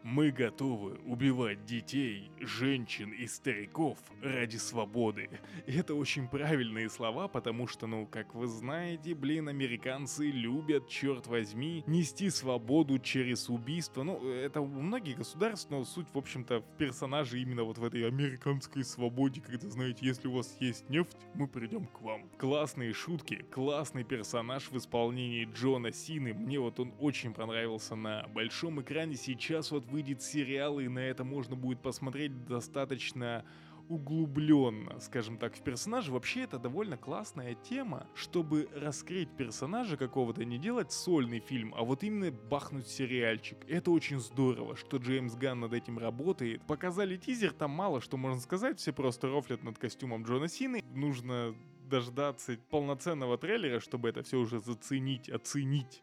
мы 0.02 0.30
готовы 0.30 0.98
убивать 1.06 1.64
детей, 1.64 2.30
женщин 2.40 3.12
и 3.12 3.26
стариков 3.26 3.98
ради 4.20 4.56
свободы. 4.56 5.28
И 5.66 5.72
это 5.72 5.94
очень 5.94 6.28
правильные 6.28 6.90
слова, 6.90 7.28
потому 7.28 7.66
что, 7.66 7.86
ну, 7.86 8.06
как 8.06 8.34
вы 8.34 8.46
знаете, 8.46 9.14
блин, 9.14 9.48
американцы 9.48 10.26
любят, 10.26 10.88
черт 10.88 11.26
возьми, 11.26 11.84
нести 11.86 12.30
свободу 12.30 12.98
через 12.98 13.48
убийство. 13.48 14.02
Ну, 14.02 14.28
это 14.28 14.60
у 14.60 14.66
многих 14.66 15.18
государств, 15.18 15.70
но 15.70 15.84
суть, 15.84 16.08
в 16.12 16.18
общем-то, 16.18 16.60
в 16.60 16.76
персонаже 16.78 17.40
именно 17.40 17.64
вот 17.64 17.78
в 17.78 17.84
этой 17.84 18.06
американской 18.06 18.84
свободе, 18.84 19.40
когда, 19.40 19.68
знаете, 19.68 20.06
если 20.06 20.28
у 20.28 20.32
вас 20.32 20.56
есть 20.60 20.88
нефть, 20.88 21.16
мы 21.34 21.46
придем 21.46 21.86
к 21.86 22.00
вам. 22.02 22.28
Классные 22.38 22.92
шутки, 22.92 23.44
классный 23.50 24.04
персонаж 24.04 24.70
в 24.70 24.76
исполнении 24.76 25.48
Джона 25.52 25.92
Сины. 25.92 26.34
Мне 26.34 26.58
вот 26.58 26.80
он 26.80 26.92
очень 26.98 27.32
понравился 27.32 27.94
на 27.94 28.26
большом 28.28 28.80
экране. 28.80 29.16
Сейчас 29.16 29.70
вот 29.70 29.91
выйдет 29.92 30.22
сериал, 30.22 30.80
и 30.80 30.88
на 30.88 31.00
это 31.00 31.22
можно 31.22 31.54
будет 31.54 31.82
посмотреть 31.82 32.44
достаточно 32.46 33.44
углубленно, 33.88 34.98
скажем 35.00 35.36
так, 35.36 35.54
в 35.54 35.62
персонаже. 35.62 36.12
Вообще 36.12 36.42
это 36.42 36.58
довольно 36.58 36.96
классная 36.96 37.54
тема, 37.54 38.06
чтобы 38.14 38.68
раскрыть 38.74 39.28
персонажа 39.36 39.96
какого-то, 39.96 40.44
не 40.44 40.58
делать 40.58 40.92
сольный 40.92 41.40
фильм, 41.40 41.74
а 41.76 41.84
вот 41.84 42.02
именно 42.02 42.30
бахнуть 42.30 42.86
сериальчик. 42.86 43.58
Это 43.68 43.90
очень 43.90 44.18
здорово, 44.18 44.76
что 44.76 44.96
Джеймс 44.96 45.34
Ган 45.34 45.60
над 45.60 45.74
этим 45.74 45.98
работает. 45.98 46.62
Показали 46.66 47.16
тизер, 47.16 47.52
там 47.52 47.70
мало 47.70 48.00
что 48.00 48.16
можно 48.16 48.40
сказать, 48.40 48.78
все 48.78 48.92
просто 48.92 49.28
рофлят 49.28 49.62
над 49.62 49.78
костюмом 49.78 50.24
Джона 50.24 50.48
Сины. 50.48 50.82
Нужно 50.94 51.54
дождаться 51.90 52.56
полноценного 52.70 53.36
трейлера, 53.36 53.78
чтобы 53.78 54.08
это 54.08 54.22
все 54.22 54.38
уже 54.38 54.58
заценить, 54.60 55.28
оценить 55.28 56.02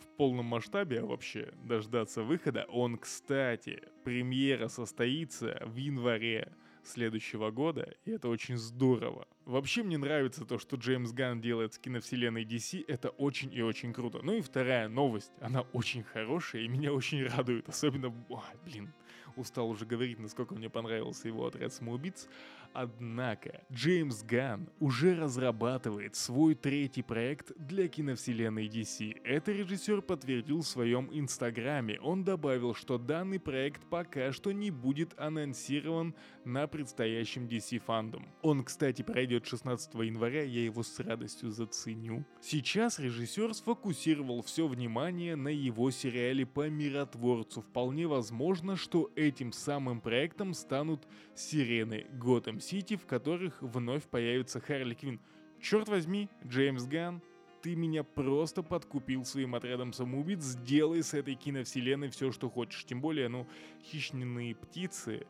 в 0.00 0.16
полном 0.16 0.46
масштабе, 0.46 1.00
а 1.00 1.06
вообще 1.06 1.52
дождаться 1.64 2.22
выхода. 2.22 2.66
Он, 2.68 2.96
кстати, 2.96 3.82
премьера 4.04 4.68
состоится 4.68 5.62
в 5.64 5.76
январе 5.76 6.52
следующего 6.86 7.50
года, 7.50 7.94
и 8.04 8.12
это 8.12 8.28
очень 8.28 8.56
здорово. 8.56 9.26
Вообще 9.44 9.82
мне 9.82 9.98
нравится 9.98 10.44
то, 10.44 10.58
что 10.58 10.76
Джеймс 10.76 11.12
Ганн 11.12 11.40
делает 11.40 11.74
с 11.74 11.78
киновселенной 11.78 12.44
DC, 12.44 12.84
это 12.86 13.10
очень 13.10 13.52
и 13.52 13.62
очень 13.62 13.92
круто. 13.92 14.20
Ну 14.22 14.34
и 14.34 14.40
вторая 14.40 14.88
новость, 14.88 15.32
она 15.40 15.62
очень 15.72 16.02
хорошая 16.04 16.62
и 16.62 16.68
меня 16.68 16.92
очень 16.92 17.24
радует, 17.26 17.68
особенно, 17.68 18.14
ой, 18.28 18.40
блин, 18.64 18.92
устал 19.36 19.68
уже 19.68 19.84
говорить, 19.84 20.18
насколько 20.18 20.54
мне 20.54 20.70
понравился 20.70 21.28
его 21.28 21.46
отряд 21.46 21.72
самоубийц. 21.72 22.28
Однако, 22.78 23.62
Джеймс 23.72 24.22
Ганн 24.22 24.68
уже 24.80 25.14
разрабатывает 25.14 26.14
свой 26.14 26.54
третий 26.54 27.00
проект 27.00 27.52
для 27.56 27.88
киновселенной 27.88 28.68
DC. 28.68 29.22
Это 29.24 29.52
режиссер 29.52 30.02
подтвердил 30.02 30.60
в 30.60 30.66
своем 30.66 31.08
инстаграме. 31.10 31.98
Он 32.00 32.22
добавил, 32.22 32.74
что 32.74 32.98
данный 32.98 33.40
проект 33.40 33.88
пока 33.88 34.30
что 34.30 34.52
не 34.52 34.70
будет 34.70 35.18
анонсирован 35.18 36.14
на 36.44 36.66
предстоящем 36.66 37.46
DC 37.46 37.78
фандом. 37.78 38.28
Он, 38.42 38.62
кстати, 38.62 39.00
пройдет 39.00 39.46
16 39.46 39.94
января, 39.94 40.42
я 40.42 40.62
его 40.62 40.82
с 40.82 41.00
радостью 41.00 41.52
заценю. 41.52 42.26
Сейчас 42.42 42.98
режиссер 42.98 43.54
сфокусировал 43.54 44.42
все 44.42 44.68
внимание 44.68 45.34
на 45.34 45.48
его 45.48 45.90
сериале 45.90 46.44
по 46.44 46.68
миротворцу. 46.68 47.62
Вполне 47.62 48.06
возможно, 48.06 48.76
что 48.76 49.10
этим 49.16 49.50
самым 49.52 50.02
проектом 50.02 50.52
станут 50.52 51.08
сирены 51.34 52.06
Готэм 52.12 52.60
Сити, 52.66 52.96
в 52.96 53.06
которых 53.06 53.62
вновь 53.62 54.02
появится 54.08 54.58
Харли 54.58 54.94
Квин. 54.94 55.20
Черт 55.60 55.88
возьми, 55.88 56.28
Джеймс 56.44 56.84
Ган, 56.86 57.22
ты 57.62 57.76
меня 57.76 58.02
просто 58.02 58.64
подкупил 58.64 59.24
своим 59.24 59.54
отрядом 59.54 59.92
самоубийц, 59.92 60.42
сделай 60.42 61.04
с 61.04 61.14
этой 61.14 61.36
киновселенной 61.36 62.08
все, 62.08 62.32
что 62.32 62.50
хочешь. 62.50 62.84
Тем 62.84 63.00
более, 63.00 63.28
ну, 63.28 63.46
хищные 63.84 64.56
птицы, 64.56 65.28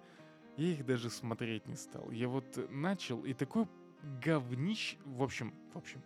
я 0.57 0.69
их 0.73 0.87
даже 0.87 1.11
смотреть 1.11 1.67
не 1.67 1.77
стал. 1.77 2.11
Я 2.11 2.29
вот 2.29 2.71
начал, 2.71 3.23
и 3.23 3.35
такой 3.35 3.67
говнищ... 4.25 4.97
В 5.05 5.23
общем, 5.23 5.53
в 5.75 5.77
общем, 5.77 6.03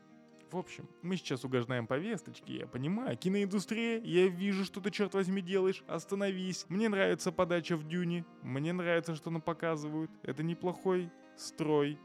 в 0.51 0.57
общем, 0.57 0.89
мы 1.03 1.17
сейчас 1.17 1.45
угождаем 1.45 1.87
повесточке, 1.87 2.57
я 2.57 2.67
понимаю. 2.67 3.17
Киноиндустрия, 3.17 4.01
я 4.01 4.27
вижу, 4.27 4.65
что 4.65 4.81
ты, 4.81 4.91
черт 4.91 5.15
возьми, 5.15 5.41
делаешь. 5.43 5.85
Остановись. 5.87 6.67
Мне 6.69 6.89
нравится 6.89 7.31
подача 7.31 7.77
в 7.77 7.87
Дюне. 7.87 8.25
Мне 8.43 8.73
нравится, 8.73 9.15
что 9.15 9.31
нам 9.31 9.43
показывают. 9.43 10.11
Это 10.25 10.43
неплохой 10.43 11.09
строй, 11.41 11.99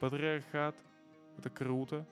патриархат. 0.00 0.76
Это 1.38 1.50
круто. 1.50 2.06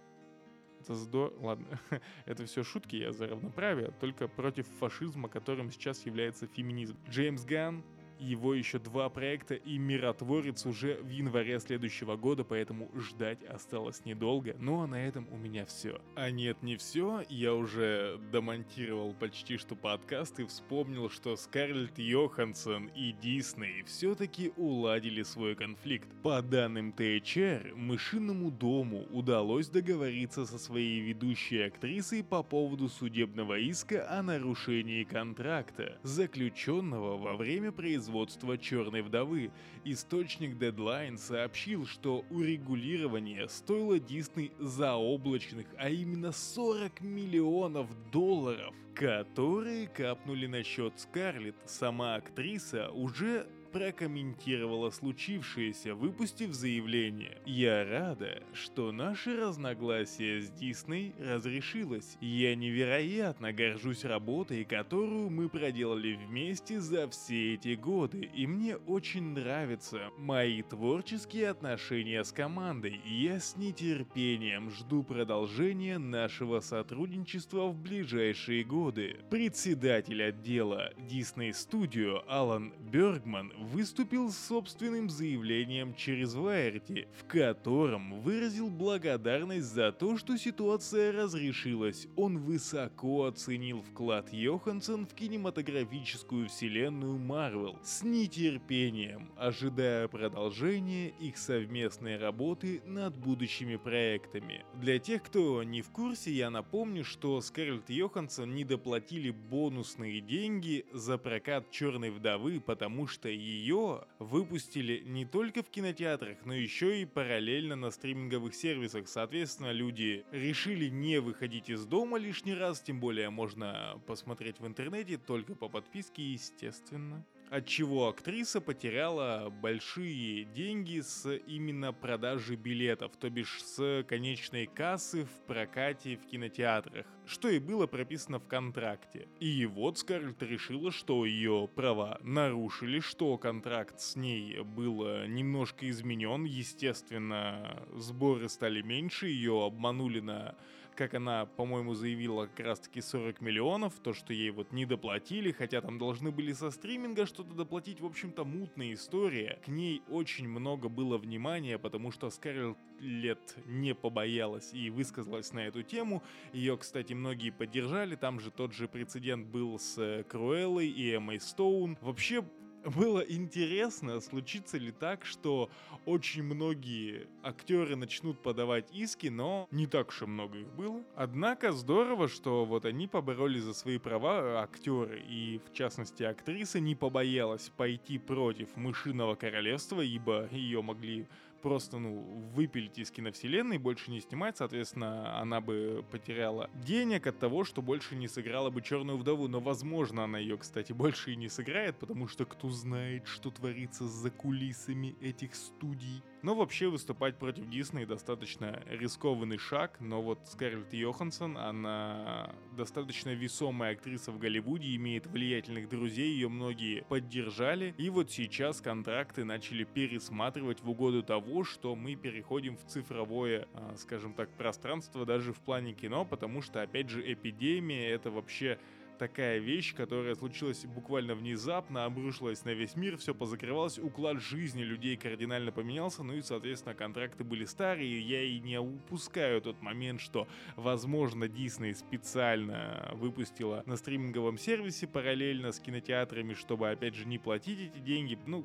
Это 0.80 0.94
здорово. 0.94 1.46
Ладно, 1.46 1.66
это 2.26 2.46
все 2.46 2.62
шутки, 2.62 2.96
я 2.96 3.12
за 3.12 3.28
равноправие, 3.28 3.92
только 4.00 4.28
против 4.28 4.66
фашизма, 4.78 5.28
которым 5.28 5.70
сейчас 5.70 6.06
является 6.06 6.46
феминизм. 6.46 6.96
Джеймс 7.08 7.44
Ганн 7.44 7.82
его 8.18 8.54
еще 8.54 8.78
два 8.78 9.08
проекта 9.08 9.54
и 9.54 9.78
«Миротворец» 9.78 10.66
уже 10.66 10.96
в 10.96 11.08
январе 11.08 11.60
следующего 11.60 12.16
года, 12.16 12.44
поэтому 12.44 12.90
ждать 12.96 13.42
осталось 13.44 14.04
недолго. 14.04 14.56
Ну 14.58 14.82
а 14.82 14.86
на 14.86 15.06
этом 15.06 15.26
у 15.30 15.36
меня 15.36 15.64
все. 15.66 16.00
А 16.14 16.30
нет, 16.30 16.62
не 16.62 16.76
все. 16.76 17.22
Я 17.28 17.54
уже 17.54 18.20
домонтировал 18.32 19.14
почти 19.14 19.56
что 19.56 19.74
подкаст 19.76 20.40
и 20.40 20.44
вспомнил, 20.44 21.10
что 21.10 21.36
Скарлетт 21.36 21.98
Йоханссон 21.98 22.90
и 22.94 23.12
Дисней 23.12 23.82
все-таки 23.84 24.52
уладили 24.56 25.22
свой 25.22 25.54
конфликт. 25.54 26.08
По 26.22 26.42
данным 26.42 26.92
ТХР, 26.92 27.72
Мышиному 27.76 28.50
дому 28.50 29.06
удалось 29.10 29.68
договориться 29.68 30.46
со 30.46 30.58
своей 30.58 31.00
ведущей 31.00 31.62
актрисой 31.62 32.24
по 32.24 32.42
поводу 32.42 32.88
судебного 32.88 33.58
иска 33.58 34.08
о 34.10 34.22
нарушении 34.22 35.04
контракта, 35.04 35.98
заключенного 36.02 37.16
во 37.16 37.36
время 37.36 37.72
производства 37.72 38.07
производства 38.08 38.56
«Черной 38.56 39.02
вдовы». 39.02 39.50
Источник 39.84 40.56
Deadline 40.56 41.18
сообщил, 41.18 41.86
что 41.86 42.24
урегулирование 42.30 43.48
стоило 43.48 43.98
Дисней 43.98 44.52
заоблачных, 44.58 45.66
а 45.76 45.90
именно 45.90 46.32
40 46.32 47.02
миллионов 47.02 47.86
долларов, 48.10 48.74
которые 48.94 49.88
капнули 49.88 50.46
на 50.46 50.62
счет 50.62 50.94
Скарлетт. 50.96 51.56
Сама 51.66 52.14
актриса 52.14 52.90
уже 52.90 53.46
прокомментировала 53.72 54.90
случившееся, 54.90 55.94
выпустив 55.94 56.52
заявление. 56.52 57.38
«Я 57.44 57.84
рада, 57.84 58.42
что 58.52 58.92
наше 58.92 59.36
разногласие 59.36 60.42
с 60.42 60.50
Дисней 60.50 61.14
разрешилось. 61.18 62.16
Я 62.20 62.54
невероятно 62.54 63.52
горжусь 63.52 64.04
работой, 64.04 64.64
которую 64.64 65.30
мы 65.30 65.48
проделали 65.48 66.14
вместе 66.14 66.80
за 66.80 67.08
все 67.08 67.54
эти 67.54 67.74
годы, 67.74 68.30
и 68.34 68.46
мне 68.46 68.76
очень 68.76 69.32
нравятся 69.32 70.10
мои 70.16 70.62
творческие 70.62 71.50
отношения 71.50 72.24
с 72.24 72.32
командой. 72.32 73.00
Я 73.04 73.40
с 73.40 73.56
нетерпением 73.56 74.70
жду 74.70 75.02
продолжения 75.02 75.98
нашего 75.98 76.60
сотрудничества 76.60 77.68
в 77.68 77.76
ближайшие 77.76 78.64
годы». 78.64 79.16
Председатель 79.30 80.22
отдела 80.22 80.92
Disney 80.96 81.50
Studio 81.50 82.22
Алан 82.26 82.72
Бергман 82.90 83.52
выступил 83.60 84.30
с 84.30 84.38
собственным 84.38 85.10
заявлением 85.10 85.94
через 85.94 86.34
Вайерти, 86.34 87.08
в 87.12 87.24
котором 87.24 88.20
выразил 88.20 88.70
благодарность 88.70 89.66
за 89.66 89.92
то, 89.92 90.16
что 90.16 90.36
ситуация 90.36 91.12
разрешилась. 91.12 92.06
Он 92.16 92.38
высоко 92.38 93.24
оценил 93.24 93.82
вклад 93.82 94.32
Йоханссон 94.32 95.06
в 95.06 95.14
кинематографическую 95.14 96.48
вселенную 96.48 97.18
Марвел 97.18 97.78
с 97.82 98.02
нетерпением, 98.02 99.30
ожидая 99.36 100.08
продолжения 100.08 101.08
их 101.20 101.36
совместной 101.38 102.16
работы 102.16 102.82
над 102.84 103.16
будущими 103.16 103.76
проектами. 103.76 104.64
Для 104.74 104.98
тех, 104.98 105.22
кто 105.22 105.62
не 105.62 105.82
в 105.82 105.90
курсе, 105.90 106.32
я 106.32 106.50
напомню, 106.50 107.04
что 107.04 107.40
Скарлетт 107.40 107.90
Йоханссон 107.90 108.54
не 108.54 108.64
доплатили 108.64 109.30
бонусные 109.30 110.20
деньги 110.20 110.86
за 110.92 111.18
прокат 111.18 111.70
Черной 111.70 112.10
вдовы, 112.10 112.60
потому 112.60 113.06
что 113.06 113.28
ее 113.48 114.04
выпустили 114.18 115.02
не 115.04 115.24
только 115.24 115.62
в 115.62 115.70
кинотеатрах, 115.70 116.38
но 116.44 116.54
еще 116.54 117.00
и 117.00 117.04
параллельно 117.04 117.76
на 117.76 117.90
стриминговых 117.90 118.54
сервисах. 118.54 119.08
Соответственно, 119.08 119.72
люди 119.72 120.24
решили 120.32 120.88
не 120.88 121.20
выходить 121.20 121.70
из 121.70 121.86
дома 121.86 122.18
лишний 122.18 122.54
раз, 122.54 122.80
тем 122.80 123.00
более 123.00 123.30
можно 123.30 124.00
посмотреть 124.06 124.60
в 124.60 124.66
интернете 124.66 125.16
только 125.16 125.54
по 125.54 125.68
подписке, 125.68 126.22
естественно 126.22 127.24
от 127.50 127.66
чего 127.66 128.08
актриса 128.08 128.60
потеряла 128.60 129.50
большие 129.50 130.44
деньги 130.44 131.00
с 131.00 131.30
именно 131.46 131.92
продажи 131.92 132.56
билетов, 132.56 133.12
то 133.16 133.30
бишь 133.30 133.62
с 133.62 134.04
конечной 134.08 134.66
кассы 134.66 135.24
в 135.24 135.46
прокате 135.46 136.16
в 136.16 136.26
кинотеатрах, 136.26 137.06
что 137.26 137.48
и 137.48 137.58
было 137.58 137.86
прописано 137.86 138.38
в 138.38 138.46
контракте. 138.46 139.28
И 139.40 139.66
вот 139.66 139.98
Скарлетт 139.98 140.42
решила, 140.42 140.90
что 140.90 141.24
ее 141.24 141.68
права 141.74 142.18
нарушили, 142.22 143.00
что 143.00 143.36
контракт 143.38 144.00
с 144.00 144.16
ней 144.16 144.60
был 144.60 145.26
немножко 145.26 145.88
изменен, 145.88 146.44
естественно, 146.44 147.82
сборы 147.94 148.48
стали 148.48 148.82
меньше, 148.82 149.26
ее 149.28 149.64
обманули 149.64 150.20
на 150.20 150.56
как 150.98 151.14
она, 151.14 151.46
по-моему, 151.46 151.94
заявила 151.94 152.46
как 152.46 152.66
раз-таки 152.66 153.00
40 153.00 153.40
миллионов, 153.40 153.94
то, 154.02 154.12
что 154.12 154.32
ей 154.32 154.50
вот 154.50 154.72
не 154.72 154.84
доплатили, 154.84 155.52
хотя 155.52 155.80
там 155.80 155.96
должны 155.96 156.32
были 156.32 156.52
со 156.52 156.72
стриминга 156.72 157.24
что-то 157.24 157.54
доплатить, 157.54 158.00
в 158.00 158.04
общем-то, 158.04 158.44
мутная 158.44 158.94
история. 158.94 159.60
К 159.64 159.68
ней 159.68 160.02
очень 160.08 160.48
много 160.48 160.88
было 160.88 161.16
внимания, 161.16 161.78
потому 161.78 162.10
что 162.10 162.30
Скарлетт 162.30 163.56
не 163.66 163.94
побоялась 163.94 164.74
и 164.74 164.90
высказалась 164.90 165.52
на 165.52 165.60
эту 165.60 165.84
тему. 165.84 166.20
Ее, 166.52 166.76
кстати, 166.76 167.12
многие 167.12 167.50
поддержали, 167.50 168.16
там 168.16 168.40
же 168.40 168.50
тот 168.50 168.72
же 168.72 168.88
прецедент 168.88 169.46
был 169.46 169.78
с 169.78 170.24
Круэллой 170.28 170.88
и 170.88 171.14
Эммой 171.14 171.38
Стоун. 171.38 171.96
Вообще, 172.00 172.42
было 172.88 173.20
интересно, 173.20 174.20
случится 174.20 174.78
ли 174.78 174.92
так, 174.92 175.24
что 175.24 175.70
очень 176.06 176.42
многие 176.42 177.26
актеры 177.42 177.96
начнут 177.96 178.40
подавать 178.40 178.86
иски, 178.92 179.28
но 179.28 179.68
не 179.70 179.86
так 179.86 180.08
уж 180.08 180.22
и 180.22 180.26
много 180.26 180.58
их 180.58 180.68
было. 180.74 181.02
Однако 181.14 181.72
здорово, 181.72 182.28
что 182.28 182.64
вот 182.64 182.84
они 182.84 183.06
поборолись 183.06 183.62
за 183.62 183.74
свои 183.74 183.98
права, 183.98 184.62
актеры, 184.62 185.22
и 185.28 185.60
в 185.66 185.72
частности 185.72 186.22
актриса 186.22 186.80
не 186.80 186.94
побоялась 186.94 187.70
пойти 187.76 188.18
против 188.18 188.76
мышиного 188.76 189.34
королевства, 189.34 190.00
ибо 190.00 190.48
ее 190.50 190.82
могли 190.82 191.26
просто, 191.62 191.98
ну, 191.98 192.20
выпилить 192.54 192.98
из 192.98 193.10
киновселенной, 193.10 193.78
больше 193.78 194.10
не 194.10 194.20
снимать, 194.20 194.56
соответственно, 194.56 195.38
она 195.38 195.60
бы 195.60 196.04
потеряла 196.10 196.70
денег 196.74 197.26
от 197.26 197.38
того, 197.38 197.64
что 197.64 197.82
больше 197.82 198.16
не 198.16 198.28
сыграла 198.28 198.70
бы 198.70 198.82
Черную 198.82 199.18
Вдову, 199.18 199.48
но, 199.48 199.60
возможно, 199.60 200.24
она 200.24 200.38
ее, 200.38 200.56
кстати, 200.56 200.92
больше 200.92 201.32
и 201.32 201.36
не 201.36 201.48
сыграет, 201.48 201.98
потому 201.98 202.28
что 202.28 202.44
кто 202.44 202.68
знает, 202.70 203.26
что 203.26 203.50
творится 203.50 204.06
за 204.06 204.30
кулисами 204.30 205.16
этих 205.20 205.54
студий. 205.54 206.22
Но 206.42 206.54
вообще 206.54 206.88
выступать 206.88 207.36
против 207.36 207.68
Дисней 207.68 208.06
достаточно 208.06 208.80
рискованный 208.88 209.58
шаг, 209.58 209.96
но 210.00 210.22
вот 210.22 210.38
Скарлетт 210.46 210.92
Йоханссон, 210.92 211.58
она 211.58 212.54
достаточно 212.76 213.30
весомая 213.30 213.94
актриса 213.94 214.30
в 214.30 214.38
Голливуде, 214.38 214.94
имеет 214.94 215.26
влиятельных 215.26 215.88
друзей, 215.88 216.30
ее 216.30 216.48
многие 216.48 217.04
поддержали, 217.08 217.92
и 217.98 218.08
вот 218.08 218.30
сейчас 218.30 218.80
контракты 218.80 219.44
начали 219.44 219.82
пересматривать 219.82 220.80
в 220.80 220.88
угоду 220.88 221.24
того, 221.24 221.64
что 221.64 221.96
мы 221.96 222.14
переходим 222.14 222.76
в 222.76 222.84
цифровое, 222.84 223.66
а, 223.74 223.96
скажем 223.96 224.32
так, 224.32 224.48
пространство 224.50 225.26
даже 225.26 225.52
в 225.52 225.58
плане 225.58 225.92
кино, 225.92 226.24
потому 226.24 226.62
что, 226.62 226.82
опять 226.82 227.08
же, 227.08 227.32
эпидемия 227.32 228.10
это 228.10 228.30
вообще 228.30 228.78
такая 229.18 229.58
вещь, 229.58 229.94
которая 229.94 230.34
случилась 230.34 230.84
буквально 230.86 231.34
внезапно, 231.34 232.04
обрушилась 232.04 232.64
на 232.64 232.70
весь 232.70 232.96
мир, 232.96 233.16
все 233.18 233.34
позакрывалось, 233.34 233.98
уклад 233.98 234.40
жизни 234.40 234.82
людей 234.82 235.16
кардинально 235.16 235.72
поменялся, 235.72 236.22
ну 236.22 236.34
и, 236.34 236.42
соответственно, 236.42 236.94
контракты 236.94 237.44
были 237.44 237.64
старые, 237.64 238.20
я 238.20 238.42
и 238.42 238.60
не 238.60 238.78
упускаю 238.78 239.60
тот 239.60 239.82
момент, 239.82 240.20
что, 240.20 240.48
возможно, 240.76 241.48
Дисней 241.48 241.94
специально 241.94 243.10
выпустила 243.14 243.82
на 243.86 243.96
стриминговом 243.96 244.56
сервисе 244.58 245.06
параллельно 245.06 245.72
с 245.72 245.80
кинотеатрами, 245.80 246.54
чтобы, 246.54 246.90
опять 246.90 247.14
же, 247.14 247.26
не 247.26 247.38
платить 247.38 247.80
эти 247.80 247.98
деньги, 247.98 248.38
ну, 248.46 248.64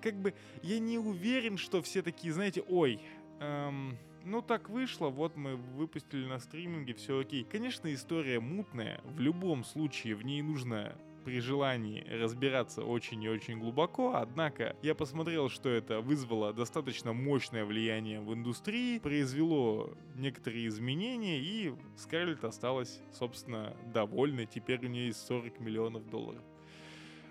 как 0.00 0.14
бы, 0.14 0.34
я 0.62 0.78
не 0.78 0.98
уверен, 0.98 1.56
что 1.56 1.82
все 1.82 2.02
такие, 2.02 2.32
знаете, 2.32 2.62
ой, 2.68 3.00
эм, 3.40 3.96
ну 4.24 4.42
так 4.42 4.68
вышло, 4.68 5.08
вот 5.08 5.36
мы 5.36 5.56
выпустили 5.56 6.26
на 6.26 6.38
стриминге, 6.38 6.94
все 6.94 7.20
окей. 7.20 7.44
Конечно, 7.44 7.92
история 7.92 8.40
мутная, 8.40 9.00
в 9.04 9.20
любом 9.20 9.64
случае 9.64 10.14
в 10.14 10.24
ней 10.24 10.42
нужно 10.42 10.96
при 11.24 11.40
желании 11.40 12.04
разбираться 12.08 12.84
очень 12.84 13.22
и 13.22 13.28
очень 13.28 13.58
глубоко, 13.58 14.16
однако 14.16 14.76
я 14.82 14.94
посмотрел, 14.94 15.48
что 15.48 15.68
это 15.68 16.00
вызвало 16.00 16.52
достаточно 16.52 17.12
мощное 17.12 17.64
влияние 17.64 18.20
в 18.20 18.32
индустрии, 18.34 18.98
произвело 18.98 19.94
некоторые 20.16 20.66
изменения, 20.66 21.38
и 21.38 21.74
Скарлетт 21.96 22.44
осталась, 22.44 23.00
собственно, 23.12 23.76
довольна. 23.92 24.46
Теперь 24.46 24.84
у 24.84 24.88
нее 24.88 25.06
есть 25.06 25.24
40 25.26 25.60
миллионов 25.60 26.08
долларов. 26.10 26.42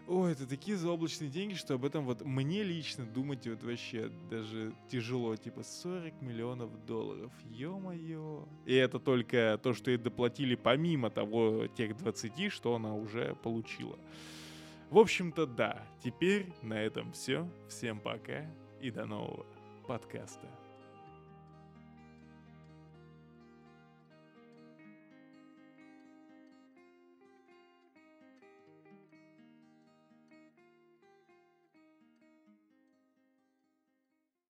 Ой, 0.08 0.34
это 0.34 0.46
такие 0.48 0.76
заоблачные 0.76 1.30
деньги, 1.30 1.54
что 1.54 1.76
об 1.76 1.86
этом 1.86 2.06
вот 2.06 2.26
мне 2.26 2.64
лично 2.64 3.06
думать 3.06 3.48
вот 3.48 3.64
вообще 3.64 4.12
даже 4.30 4.74
тяжело. 4.90 5.36
Типа 5.36 5.64
40 5.64 6.22
миллионов 6.22 6.86
долларов, 6.86 7.32
ё-моё. 7.50 8.46
И 8.66 8.74
это 8.74 9.00
только 9.00 9.60
то, 9.62 9.74
что 9.74 9.92
ей 9.92 9.98
доплатили 9.98 10.56
помимо 10.56 11.10
того, 11.10 11.68
тех 11.68 11.96
20, 11.96 12.52
что 12.52 12.76
она 12.76 12.94
уже 12.94 13.36
получила. 13.44 13.98
В 14.90 14.98
общем-то, 14.98 15.46
да. 15.46 15.88
Теперь 16.04 16.52
на 16.62 16.82
этом 16.82 17.14
все. 17.14 17.48
Всем 17.70 18.00
пока 18.00 18.46
и 18.82 18.92
до 18.92 19.06
нового 19.06 19.46
подкаста. 19.88 20.48